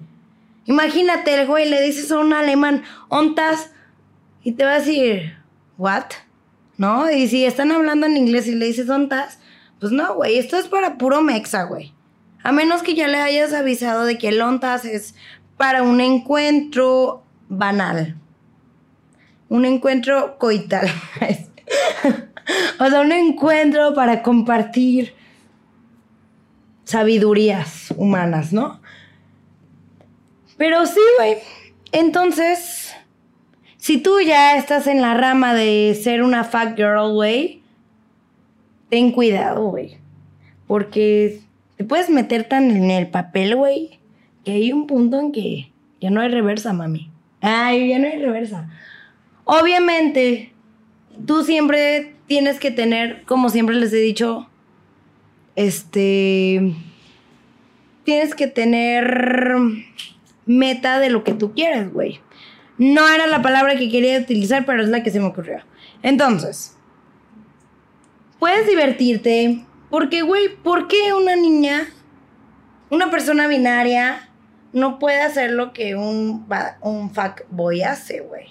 Imagínate, 0.66 1.44
güey, 1.46 1.68
le 1.68 1.82
dices 1.82 2.12
a 2.12 2.18
un 2.18 2.32
alemán, 2.32 2.84
ontas, 3.08 3.71
y 4.42 4.52
te 4.52 4.64
va 4.64 4.74
a 4.74 4.80
decir, 4.80 5.36
¿what? 5.78 6.04
¿No? 6.76 7.10
Y 7.10 7.28
si 7.28 7.44
están 7.44 7.70
hablando 7.70 8.06
en 8.06 8.16
inglés 8.16 8.46
y 8.46 8.54
le 8.54 8.66
dices 8.66 8.88
ontas, 8.88 9.38
Pues 9.78 9.92
no, 9.92 10.14
güey, 10.14 10.38
esto 10.38 10.56
es 10.56 10.68
para 10.68 10.96
puro 10.96 11.22
mexa, 11.22 11.64
güey. 11.64 11.92
A 12.44 12.52
menos 12.52 12.82
que 12.82 12.94
ya 12.94 13.08
le 13.08 13.18
hayas 13.18 13.52
avisado 13.52 14.04
de 14.04 14.18
que 14.18 14.28
el 14.28 14.40
ontas 14.40 14.84
es 14.84 15.14
para 15.56 15.82
un 15.82 16.00
encuentro 16.00 17.24
banal. 17.48 18.16
Un 19.48 19.64
encuentro 19.64 20.38
coital. 20.38 20.88
o 22.80 22.88
sea, 22.88 23.00
un 23.00 23.12
encuentro 23.12 23.94
para 23.94 24.22
compartir 24.22 25.14
sabidurías 26.84 27.92
humanas, 27.96 28.52
¿no? 28.52 28.80
Pero 30.56 30.84
sí, 30.86 31.00
güey. 31.18 31.38
Entonces, 31.92 32.81
si 33.82 33.98
tú 33.98 34.20
ya 34.20 34.56
estás 34.56 34.86
en 34.86 35.00
la 35.00 35.14
rama 35.14 35.54
de 35.54 35.98
ser 36.00 36.22
una 36.22 36.44
fat 36.44 36.76
girl, 36.76 37.14
güey, 37.14 37.62
ten 38.88 39.10
cuidado, 39.10 39.70
güey. 39.70 39.96
Porque 40.68 41.40
te 41.76 41.82
puedes 41.82 42.08
meter 42.08 42.44
tan 42.44 42.70
en 42.70 42.92
el 42.92 43.08
papel, 43.08 43.56
güey, 43.56 43.98
que 44.44 44.52
hay 44.52 44.72
un 44.72 44.86
punto 44.86 45.18
en 45.18 45.32
que 45.32 45.72
ya 46.00 46.10
no 46.10 46.20
hay 46.20 46.28
reversa, 46.28 46.72
mami. 46.72 47.10
Ay, 47.40 47.88
ya 47.88 47.98
no 47.98 48.06
hay 48.06 48.20
reversa. 48.20 48.70
Obviamente, 49.42 50.52
tú 51.26 51.42
siempre 51.42 52.14
tienes 52.28 52.60
que 52.60 52.70
tener, 52.70 53.24
como 53.24 53.48
siempre 53.48 53.74
les 53.74 53.92
he 53.92 53.96
dicho, 53.96 54.48
este, 55.56 56.72
tienes 58.04 58.36
que 58.36 58.46
tener 58.46 59.18
meta 60.46 61.00
de 61.00 61.10
lo 61.10 61.24
que 61.24 61.34
tú 61.34 61.52
quieres, 61.52 61.92
güey. 61.92 62.20
No 62.78 63.08
era 63.08 63.26
la 63.26 63.42
palabra 63.42 63.76
que 63.76 63.88
quería 63.88 64.18
utilizar, 64.18 64.64
pero 64.64 64.82
es 64.82 64.88
la 64.88 65.02
que 65.02 65.10
se 65.10 65.20
me 65.20 65.26
ocurrió. 65.26 65.58
Entonces, 66.02 66.76
puedes 68.38 68.66
divertirte, 68.66 69.64
porque, 69.90 70.22
güey, 70.22 70.56
¿por 70.56 70.88
qué 70.88 71.12
una 71.12 71.36
niña, 71.36 71.88
una 72.90 73.10
persona 73.10 73.46
binaria, 73.46 74.28
no 74.72 74.98
puede 74.98 75.20
hacer 75.20 75.52
lo 75.52 75.72
que 75.72 75.94
un, 75.94 76.46
un 76.80 77.14
fuckboy 77.14 77.82
hace, 77.82 78.20
güey? 78.20 78.46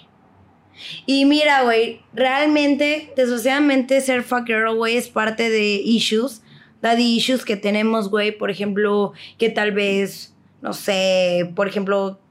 Y 1.06 1.24
mira, 1.26 1.62
güey, 1.62 2.00
realmente, 2.12 3.12
desgraciadamente, 3.16 4.00
ser 4.00 4.22
fuck 4.22 4.46
girl, 4.46 4.76
güey, 4.76 4.96
es 4.96 5.08
parte 5.08 5.50
de 5.50 5.74
issues, 5.84 6.42
daddy 6.80 7.16
issues 7.16 7.44
que 7.44 7.56
tenemos, 7.56 8.10
güey. 8.10 8.32
Por 8.32 8.50
ejemplo, 8.50 9.12
que 9.38 9.50
tal 9.50 9.72
vez, 9.72 10.34
no 10.60 10.72
sé, 10.72 11.52
por 11.54 11.68
ejemplo, 11.68 12.21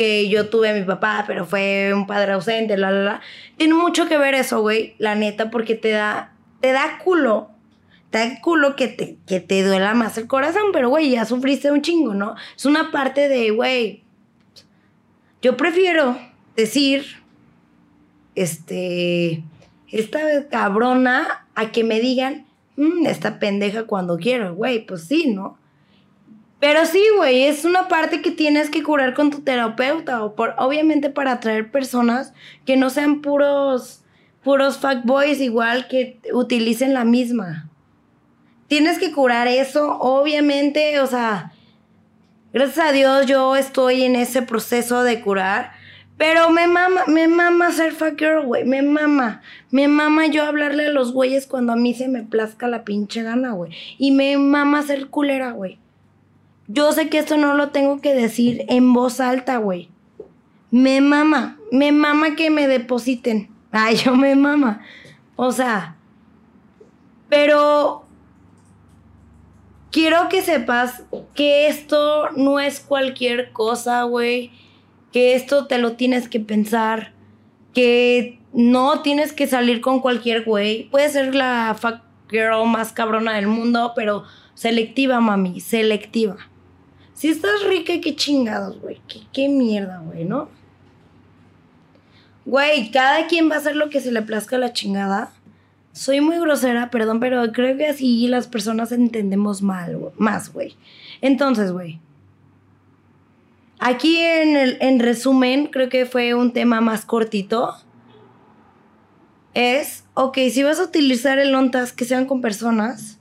que 0.00 0.30
yo 0.30 0.48
tuve 0.48 0.70
a 0.70 0.72
mi 0.72 0.80
papá, 0.80 1.24
pero 1.26 1.44
fue 1.44 1.92
un 1.92 2.06
padre 2.06 2.32
ausente, 2.32 2.78
la, 2.78 2.90
la, 2.90 3.02
la. 3.02 3.20
Tiene 3.58 3.74
mucho 3.74 4.08
que 4.08 4.16
ver 4.16 4.32
eso, 4.32 4.62
güey, 4.62 4.94
la 4.96 5.14
neta, 5.14 5.50
porque 5.50 5.74
te 5.74 5.90
da, 5.90 6.32
te 6.62 6.72
da 6.72 6.96
culo. 7.04 7.50
Te 8.08 8.16
da 8.16 8.40
culo 8.40 8.76
que 8.76 8.88
te, 8.88 9.18
que 9.26 9.40
te 9.40 9.62
duela 9.62 9.92
más 9.92 10.16
el 10.16 10.26
corazón, 10.26 10.72
pero, 10.72 10.88
güey, 10.88 11.10
ya 11.10 11.26
sufriste 11.26 11.70
un 11.70 11.82
chingo, 11.82 12.14
¿no? 12.14 12.34
Es 12.56 12.64
una 12.64 12.90
parte 12.90 13.28
de, 13.28 13.50
güey, 13.50 14.02
yo 15.42 15.58
prefiero 15.58 16.16
decir 16.56 17.04
este, 18.34 19.44
esta 19.88 20.48
cabrona 20.48 21.46
a 21.54 21.72
que 21.72 21.84
me 21.84 22.00
digan, 22.00 22.46
mm, 22.76 23.04
esta 23.04 23.38
pendeja 23.38 23.84
cuando 23.84 24.16
quiero, 24.16 24.54
güey, 24.54 24.86
pues 24.86 25.02
sí, 25.04 25.30
¿no? 25.30 25.58
Pero 26.60 26.84
sí, 26.84 27.02
güey, 27.16 27.44
es 27.44 27.64
una 27.64 27.88
parte 27.88 28.20
que 28.20 28.30
tienes 28.30 28.70
que 28.70 28.82
curar 28.82 29.14
con 29.14 29.30
tu 29.30 29.40
terapeuta, 29.40 30.22
o 30.22 30.34
por, 30.34 30.54
obviamente 30.58 31.10
para 31.10 31.32
atraer 31.32 31.70
personas 31.70 32.34
que 32.66 32.76
no 32.76 32.90
sean 32.90 33.22
puros, 33.22 34.04
puros 34.44 34.78
fuckboys 34.78 35.40
igual 35.40 35.88
que 35.88 36.20
utilicen 36.32 36.92
la 36.92 37.04
misma. 37.04 37.70
Tienes 38.68 38.98
que 38.98 39.10
curar 39.10 39.48
eso, 39.48 39.98
obviamente, 39.98 41.00
o 41.00 41.06
sea, 41.06 41.52
gracias 42.52 42.86
a 42.86 42.92
Dios 42.92 43.26
yo 43.26 43.56
estoy 43.56 44.02
en 44.02 44.14
ese 44.14 44.42
proceso 44.42 45.02
de 45.02 45.20
curar 45.22 45.80
pero 46.20 46.50
me 46.50 46.66
mama, 46.66 47.04
me 47.06 47.28
mama 47.28 47.72
ser 47.72 47.92
fuck 47.92 48.18
girl, 48.18 48.44
güey. 48.44 48.66
Me 48.66 48.82
mama. 48.82 49.40
Me 49.70 49.88
mama 49.88 50.26
yo 50.26 50.44
hablarle 50.44 50.84
a 50.84 50.90
los 50.90 51.14
güeyes 51.14 51.46
cuando 51.46 51.72
a 51.72 51.76
mí 51.76 51.94
se 51.94 52.08
me 52.08 52.22
plazca 52.24 52.68
la 52.68 52.84
pinche 52.84 53.22
gana, 53.22 53.52
güey. 53.52 53.72
Y 53.96 54.10
me 54.10 54.36
mama 54.36 54.82
ser 54.82 55.06
culera, 55.06 55.52
güey. 55.52 55.78
Yo 56.72 56.92
sé 56.92 57.08
que 57.08 57.18
esto 57.18 57.36
no 57.36 57.54
lo 57.54 57.70
tengo 57.70 58.00
que 58.00 58.14
decir 58.14 58.64
en 58.68 58.92
voz 58.92 59.20
alta, 59.20 59.58
güey. 59.58 59.88
Me 60.70 61.00
mama. 61.00 61.58
Me 61.72 61.92
mama 61.92 62.36
que 62.36 62.50
me 62.50 62.66
depositen. 62.68 63.50
Ay, 63.70 63.96
yo 63.96 64.14
me 64.14 64.34
mama. 64.34 64.82
O 65.36 65.52
sea. 65.52 65.96
Pero. 67.28 68.04
Quiero 69.90 70.28
que 70.28 70.42
sepas 70.42 71.02
que 71.34 71.66
esto 71.66 72.30
no 72.36 72.60
es 72.60 72.78
cualquier 72.78 73.50
cosa, 73.50 74.04
güey 74.04 74.52
que 75.12 75.34
esto 75.34 75.66
te 75.66 75.78
lo 75.78 75.92
tienes 75.92 76.28
que 76.28 76.40
pensar, 76.40 77.12
que 77.74 78.38
no 78.52 79.02
tienes 79.02 79.32
que 79.32 79.46
salir 79.46 79.80
con 79.80 80.00
cualquier 80.00 80.44
güey. 80.44 80.88
Puede 80.90 81.08
ser 81.08 81.34
la 81.34 81.76
fuck 81.78 82.00
girl 82.30 82.66
más 82.66 82.92
cabrona 82.92 83.34
del 83.34 83.46
mundo, 83.46 83.92
pero 83.94 84.24
selectiva, 84.54 85.20
mami, 85.20 85.60
selectiva. 85.60 86.36
Si 87.20 87.28
estás 87.28 87.64
rica, 87.68 87.92
qué 88.00 88.16
chingados, 88.16 88.80
güey. 88.80 88.98
Qué, 89.06 89.20
qué 89.30 89.46
mierda, 89.50 89.98
güey, 89.98 90.24
¿no? 90.24 90.48
Güey, 92.46 92.90
cada 92.92 93.26
quien 93.26 93.50
va 93.50 93.56
a 93.56 93.58
hacer 93.58 93.76
lo 93.76 93.90
que 93.90 94.00
se 94.00 94.10
le 94.10 94.22
plazca 94.22 94.56
la 94.56 94.72
chingada. 94.72 95.30
Soy 95.92 96.22
muy 96.22 96.38
grosera, 96.38 96.88
perdón, 96.88 97.20
pero 97.20 97.52
creo 97.52 97.76
que 97.76 97.88
así 97.88 98.26
las 98.26 98.46
personas 98.46 98.90
entendemos 98.90 99.60
mal, 99.60 99.98
más, 100.16 100.50
güey. 100.50 100.78
Entonces, 101.20 101.72
güey, 101.72 102.00
Aquí 103.78 104.16
en, 104.16 104.56
el, 104.56 104.78
en 104.80 104.98
resumen, 104.98 105.66
creo 105.66 105.90
que 105.90 106.06
fue 106.06 106.32
un 106.32 106.54
tema 106.54 106.80
más 106.80 107.04
cortito. 107.04 107.74
Es, 109.52 110.04
ok, 110.14 110.38
si 110.50 110.62
vas 110.62 110.80
a 110.80 110.84
utilizar 110.84 111.38
el 111.38 111.54
ONTAS, 111.54 111.92
que 111.92 112.06
sean 112.06 112.24
con 112.24 112.40
personas 112.40 113.19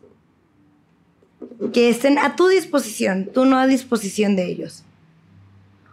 que 1.74 1.90
estén 1.90 2.18
a 2.18 2.36
tu 2.36 2.48
disposición, 2.48 3.30
tú 3.34 3.46
no 3.46 3.58
a 3.58 3.68
disposición 3.68 4.36
de 4.36 4.48
ellos. 4.48 4.84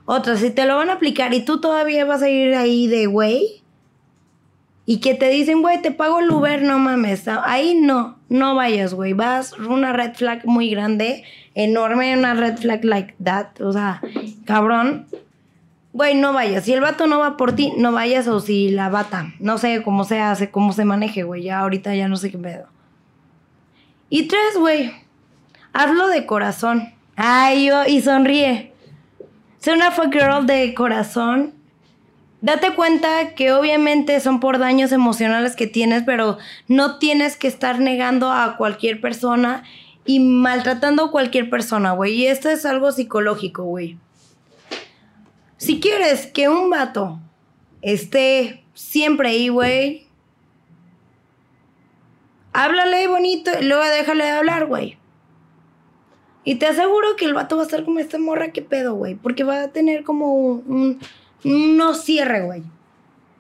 Otra, 0.04 0.36
si 0.36 0.50
te 0.50 0.66
lo 0.66 0.76
van 0.76 0.90
a 0.90 0.94
aplicar 0.94 1.34
y 1.34 1.44
tú 1.44 1.60
todavía 1.60 2.04
vas 2.04 2.22
a 2.22 2.30
ir 2.30 2.54
ahí 2.54 2.86
de 2.86 3.06
güey, 3.06 3.62
y 4.88 5.00
que 5.00 5.14
te 5.14 5.28
dicen, 5.28 5.62
güey, 5.62 5.82
te 5.82 5.90
pago 5.90 6.20
el 6.20 6.30
Uber, 6.30 6.62
no 6.62 6.78
mames. 6.78 7.26
Ahí 7.26 7.74
no, 7.74 8.18
no 8.28 8.54
vayas, 8.54 8.94
güey. 8.94 9.14
Vas 9.14 9.52
una 9.58 9.92
red 9.92 10.14
flag 10.14 10.46
muy 10.46 10.70
grande, 10.70 11.24
enorme, 11.56 12.16
una 12.16 12.34
red 12.34 12.56
flag 12.56 12.84
like 12.84 13.16
that. 13.22 13.60
O 13.60 13.72
sea, 13.72 14.00
cabrón. 14.44 15.08
Güey, 15.92 16.14
no 16.14 16.32
vayas. 16.32 16.64
Si 16.64 16.72
el 16.72 16.80
vato 16.80 17.08
no 17.08 17.18
va 17.18 17.36
por 17.36 17.56
ti, 17.56 17.72
no 17.76 17.90
vayas. 17.90 18.28
O 18.28 18.38
si 18.38 18.70
la 18.70 18.88
bata. 18.88 19.34
No 19.40 19.58
sé 19.58 19.82
cómo 19.82 20.04
se 20.04 20.20
hace, 20.20 20.50
cómo 20.50 20.72
se 20.72 20.84
maneje, 20.84 21.24
güey. 21.24 21.42
Ya 21.42 21.58
ahorita 21.60 21.92
ya 21.96 22.06
no 22.06 22.16
sé 22.16 22.30
qué 22.30 22.38
pedo. 22.38 22.68
Y 24.08 24.28
tres, 24.28 24.56
güey. 24.56 24.92
Hazlo 25.76 26.08
de 26.08 26.24
corazón. 26.24 26.94
Ay, 27.16 27.66
yo, 27.66 27.84
y 27.86 28.00
sonríe. 28.00 28.72
Sé 29.58 29.72
una 29.72 29.90
fuck 29.90 30.12
girl 30.12 30.46
de 30.46 30.74
corazón 30.74 31.56
Date 32.46 32.74
cuenta 32.74 33.34
que 33.34 33.52
obviamente 33.52 34.20
son 34.20 34.40
por 34.40 34.58
daños 34.58 34.92
emocionales 34.92 35.56
que 35.56 35.66
tienes, 35.66 36.04
pero 36.04 36.38
no 36.68 36.98
tienes 36.98 37.36
que 37.36 37.48
estar 37.48 37.80
negando 37.80 38.30
a 38.30 38.56
cualquier 38.56 39.00
persona 39.00 39.64
y 40.04 40.20
maltratando 40.20 41.06
a 41.06 41.10
cualquier 41.10 41.50
persona, 41.50 41.92
güey. 41.92 42.14
Y 42.14 42.26
esto 42.26 42.48
es 42.50 42.64
algo 42.64 42.92
psicológico, 42.92 43.64
güey. 43.64 43.98
Si 45.56 45.80
quieres 45.80 46.26
que 46.26 46.48
un 46.48 46.70
vato 46.70 47.18
esté 47.82 48.62
siempre 48.74 49.30
ahí, 49.30 49.48
güey, 49.48 50.06
háblale 52.52 53.08
bonito 53.08 53.50
y 53.60 53.64
luego 53.64 53.82
déjale 53.84 54.24
de 54.24 54.30
hablar, 54.30 54.66
güey. 54.66 54.98
Y 56.46 56.54
te 56.54 56.66
aseguro 56.66 57.16
que 57.16 57.24
el 57.24 57.34
vato 57.34 57.56
va 57.56 57.62
a 57.62 57.64
estar 57.64 57.84
como 57.84 57.98
esta 57.98 58.18
morra, 58.18 58.52
¿qué 58.52 58.62
pedo, 58.62 58.94
güey? 58.94 59.16
Porque 59.16 59.42
va 59.42 59.62
a 59.62 59.68
tener 59.72 60.04
como 60.04 60.32
un 60.32 61.00
no 61.42 61.92
cierre, 61.92 62.42
güey. 62.44 62.62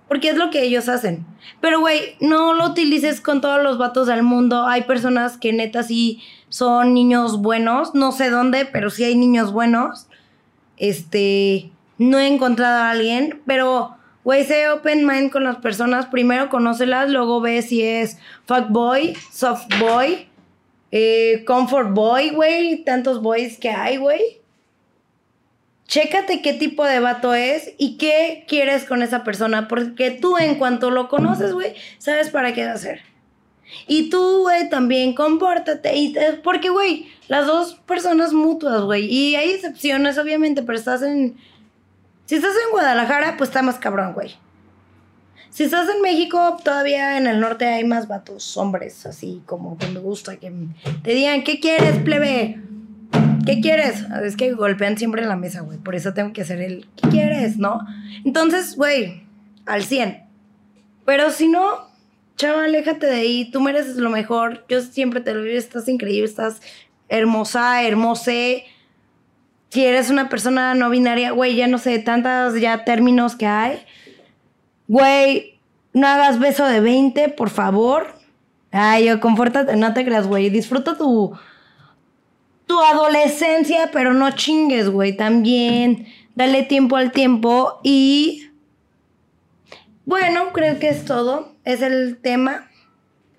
Porque 0.08 0.28
es 0.28 0.36
lo 0.36 0.50
que 0.50 0.62
ellos 0.62 0.88
hacen. 0.88 1.24
Pero, 1.60 1.78
güey, 1.78 2.16
no 2.18 2.52
lo 2.52 2.66
utilices 2.66 3.20
con 3.20 3.40
todos 3.40 3.62
los 3.62 3.78
vatos 3.78 4.08
del 4.08 4.24
mundo. 4.24 4.66
Hay 4.66 4.82
personas 4.82 5.38
que 5.38 5.52
neta 5.52 5.84
sí 5.84 6.20
son 6.48 6.94
niños 6.94 7.40
buenos. 7.40 7.94
No 7.94 8.10
sé 8.10 8.28
dónde, 8.28 8.66
pero 8.66 8.90
sí 8.90 9.04
hay 9.04 9.14
niños 9.14 9.52
buenos. 9.52 10.08
Este, 10.76 11.70
no 11.98 12.18
he 12.18 12.26
encontrado 12.26 12.82
a 12.82 12.90
alguien, 12.90 13.40
pero, 13.46 13.96
güey, 14.24 14.44
sé 14.44 14.68
open 14.68 15.06
mind 15.06 15.30
con 15.30 15.44
las 15.44 15.58
personas. 15.58 16.06
Primero 16.06 16.48
conócelas, 16.48 17.08
luego 17.08 17.40
ve 17.40 17.62
si 17.62 17.84
es 17.84 18.18
fuckboy, 18.46 19.14
soft 19.30 19.68
boy, 19.78 20.26
eh, 20.90 21.44
comfort 21.46 21.92
boy, 21.92 22.30
güey. 22.30 22.84
Tantos 22.84 23.22
boys 23.22 23.58
que 23.58 23.70
hay, 23.70 23.96
güey. 23.96 24.40
Chécate 25.86 26.42
qué 26.42 26.52
tipo 26.52 26.84
de 26.84 26.98
vato 26.98 27.34
es 27.34 27.72
y 27.78 27.96
qué 27.96 28.44
quieres 28.48 28.84
con 28.84 29.02
esa 29.02 29.22
persona, 29.22 29.68
porque 29.68 30.10
tú 30.10 30.36
en 30.36 30.56
cuanto 30.56 30.90
lo 30.90 31.08
conoces, 31.08 31.52
güey, 31.52 31.74
sabes 31.98 32.30
para 32.30 32.52
qué 32.52 32.76
ser. 32.76 33.02
Y 33.86 34.10
tú, 34.10 34.40
güey, 34.42 34.68
también 34.68 35.14
compórtate. 35.14 35.96
Y 35.96 36.16
porque, 36.42 36.70
güey, 36.70 37.08
las 37.28 37.46
dos 37.46 37.74
personas 37.86 38.32
mutuas, 38.32 38.82
güey. 38.82 39.04
Y 39.04 39.36
hay 39.36 39.50
excepciones, 39.50 40.18
obviamente, 40.18 40.62
pero 40.62 40.78
estás 40.78 41.02
en. 41.02 41.36
Si 42.26 42.34
estás 42.34 42.54
en 42.64 42.70
Guadalajara, 42.72 43.36
pues 43.36 43.50
está 43.50 43.62
más 43.62 43.78
cabrón, 43.78 44.12
güey. 44.14 44.34
Si 45.50 45.64
estás 45.64 45.88
en 45.88 46.02
México, 46.02 46.56
todavía 46.62 47.16
en 47.16 47.26
el 47.26 47.40
norte 47.40 47.66
hay 47.66 47.84
más 47.84 48.08
vatos, 48.08 48.56
hombres, 48.56 49.06
así 49.06 49.42
como 49.46 49.78
que 49.78 49.86
me 49.88 50.00
gusta 50.00 50.36
que 50.36 50.52
te 51.02 51.14
digan, 51.14 51.44
¿qué 51.44 51.60
quieres, 51.60 51.96
plebe? 51.98 52.60
¿Qué 53.46 53.60
quieres? 53.60 54.04
Es 54.24 54.36
que 54.36 54.52
golpean 54.52 54.98
siempre 54.98 55.22
en 55.22 55.28
la 55.28 55.36
mesa, 55.36 55.60
güey. 55.60 55.78
Por 55.78 55.94
eso 55.94 56.12
tengo 56.12 56.32
que 56.32 56.42
hacer 56.42 56.60
el, 56.60 56.88
¿qué 56.96 57.08
quieres? 57.08 57.58
¿No? 57.58 57.80
Entonces, 58.24 58.76
güey, 58.76 59.22
al 59.66 59.84
100. 59.84 60.24
Pero 61.04 61.30
si 61.30 61.46
no, 61.46 61.88
chava, 62.36 62.64
aléjate 62.64 63.06
de 63.06 63.14
ahí. 63.14 63.50
Tú 63.50 63.60
mereces 63.60 63.96
lo 63.96 64.10
mejor. 64.10 64.64
Yo 64.68 64.82
siempre 64.82 65.20
te 65.20 65.32
lo 65.32 65.42
digo, 65.42 65.56
estás 65.56 65.88
increíble, 65.88 66.28
estás 66.28 66.60
hermosa, 67.08 67.84
hermosé. 67.84 68.64
Si 69.70 69.84
eres 69.84 70.10
una 70.10 70.28
persona 70.28 70.74
no 70.74 70.90
binaria, 70.90 71.30
güey, 71.30 71.54
ya 71.54 71.68
no 71.68 71.78
sé, 71.78 71.98
tantas 72.00 72.60
ya 72.60 72.84
términos 72.84 73.36
que 73.36 73.46
hay 73.46 73.78
Güey, 74.88 75.58
no 75.92 76.06
hagas 76.06 76.38
beso 76.38 76.64
de 76.66 76.80
20, 76.80 77.30
por 77.30 77.50
favor. 77.50 78.14
Ay, 78.70 79.06
yo, 79.06 79.20
confórtate, 79.20 79.76
no 79.76 79.94
te 79.94 80.04
creas, 80.04 80.26
güey. 80.26 80.50
Disfruta 80.50 80.96
tu, 80.96 81.36
tu 82.66 82.80
adolescencia, 82.80 83.90
pero 83.92 84.12
no 84.12 84.30
chingues, 84.32 84.88
güey. 84.90 85.16
También 85.16 86.06
dale 86.34 86.62
tiempo 86.62 86.96
al 86.96 87.12
tiempo 87.12 87.80
y... 87.82 88.50
Bueno, 90.04 90.52
creo 90.52 90.78
que 90.78 90.88
es 90.88 91.04
todo. 91.04 91.52
Es 91.64 91.82
el 91.82 92.18
tema. 92.18 92.70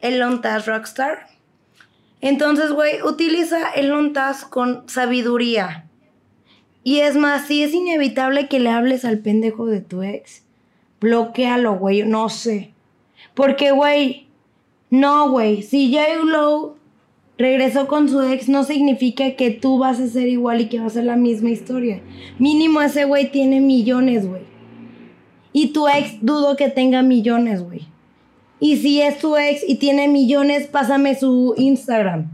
El 0.01 0.19
Lontas 0.19 0.65
Rockstar. 0.65 1.27
Entonces, 2.19 2.71
güey, 2.71 3.01
utiliza 3.03 3.69
el 3.69 3.89
Lontas 3.89 4.43
con 4.43 4.89
sabiduría. 4.89 5.87
Y 6.83 7.01
es 7.01 7.15
más, 7.15 7.47
si 7.47 7.63
es 7.63 7.73
inevitable 7.73 8.47
que 8.47 8.59
le 8.59 8.69
hables 8.69 9.05
al 9.05 9.19
pendejo 9.19 9.65
de 9.65 9.81
tu 9.81 10.03
ex, 10.03 10.43
bloquealo, 10.99 11.75
güey, 11.75 12.03
no 12.03 12.29
sé. 12.29 12.73
Porque, 13.33 13.71
güey, 13.71 14.27
no, 14.89 15.29
güey, 15.29 15.61
si 15.63 15.93
J. 15.93 16.23
Low 16.23 16.75
regresó 17.37 17.87
con 17.87 18.09
su 18.09 18.21
ex, 18.21 18.49
no 18.49 18.63
significa 18.63 19.35
que 19.35 19.51
tú 19.51 19.77
vas 19.77 19.99
a 19.99 20.07
ser 20.07 20.27
igual 20.27 20.61
y 20.61 20.69
que 20.69 20.79
va 20.79 20.87
a 20.87 20.91
ser 20.91 21.03
la 21.03 21.15
misma 21.15 21.49
historia. 21.49 22.01
Mínimo 22.39 22.81
ese 22.81 23.05
güey 23.05 23.31
tiene 23.31 23.61
millones, 23.61 24.27
güey. 24.27 24.41
Y 25.53 25.67
tu 25.67 25.87
ex 25.87 26.17
dudo 26.21 26.55
que 26.55 26.69
tenga 26.69 27.01
millones, 27.01 27.63
güey. 27.63 27.87
Y 28.59 28.77
si 28.77 29.01
es 29.01 29.19
tu 29.19 29.37
ex 29.37 29.61
y 29.67 29.75
tiene 29.75 30.07
millones, 30.07 30.67
pásame 30.67 31.15
su 31.15 31.53
Instagram. 31.57 32.29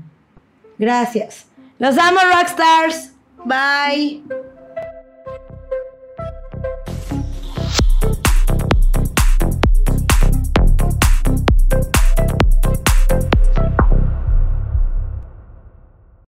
Gracias. 0.78 1.48
Los 1.80 1.98
amo, 1.98 2.20
Rockstars. 2.34 3.14
Bye. 3.46 4.24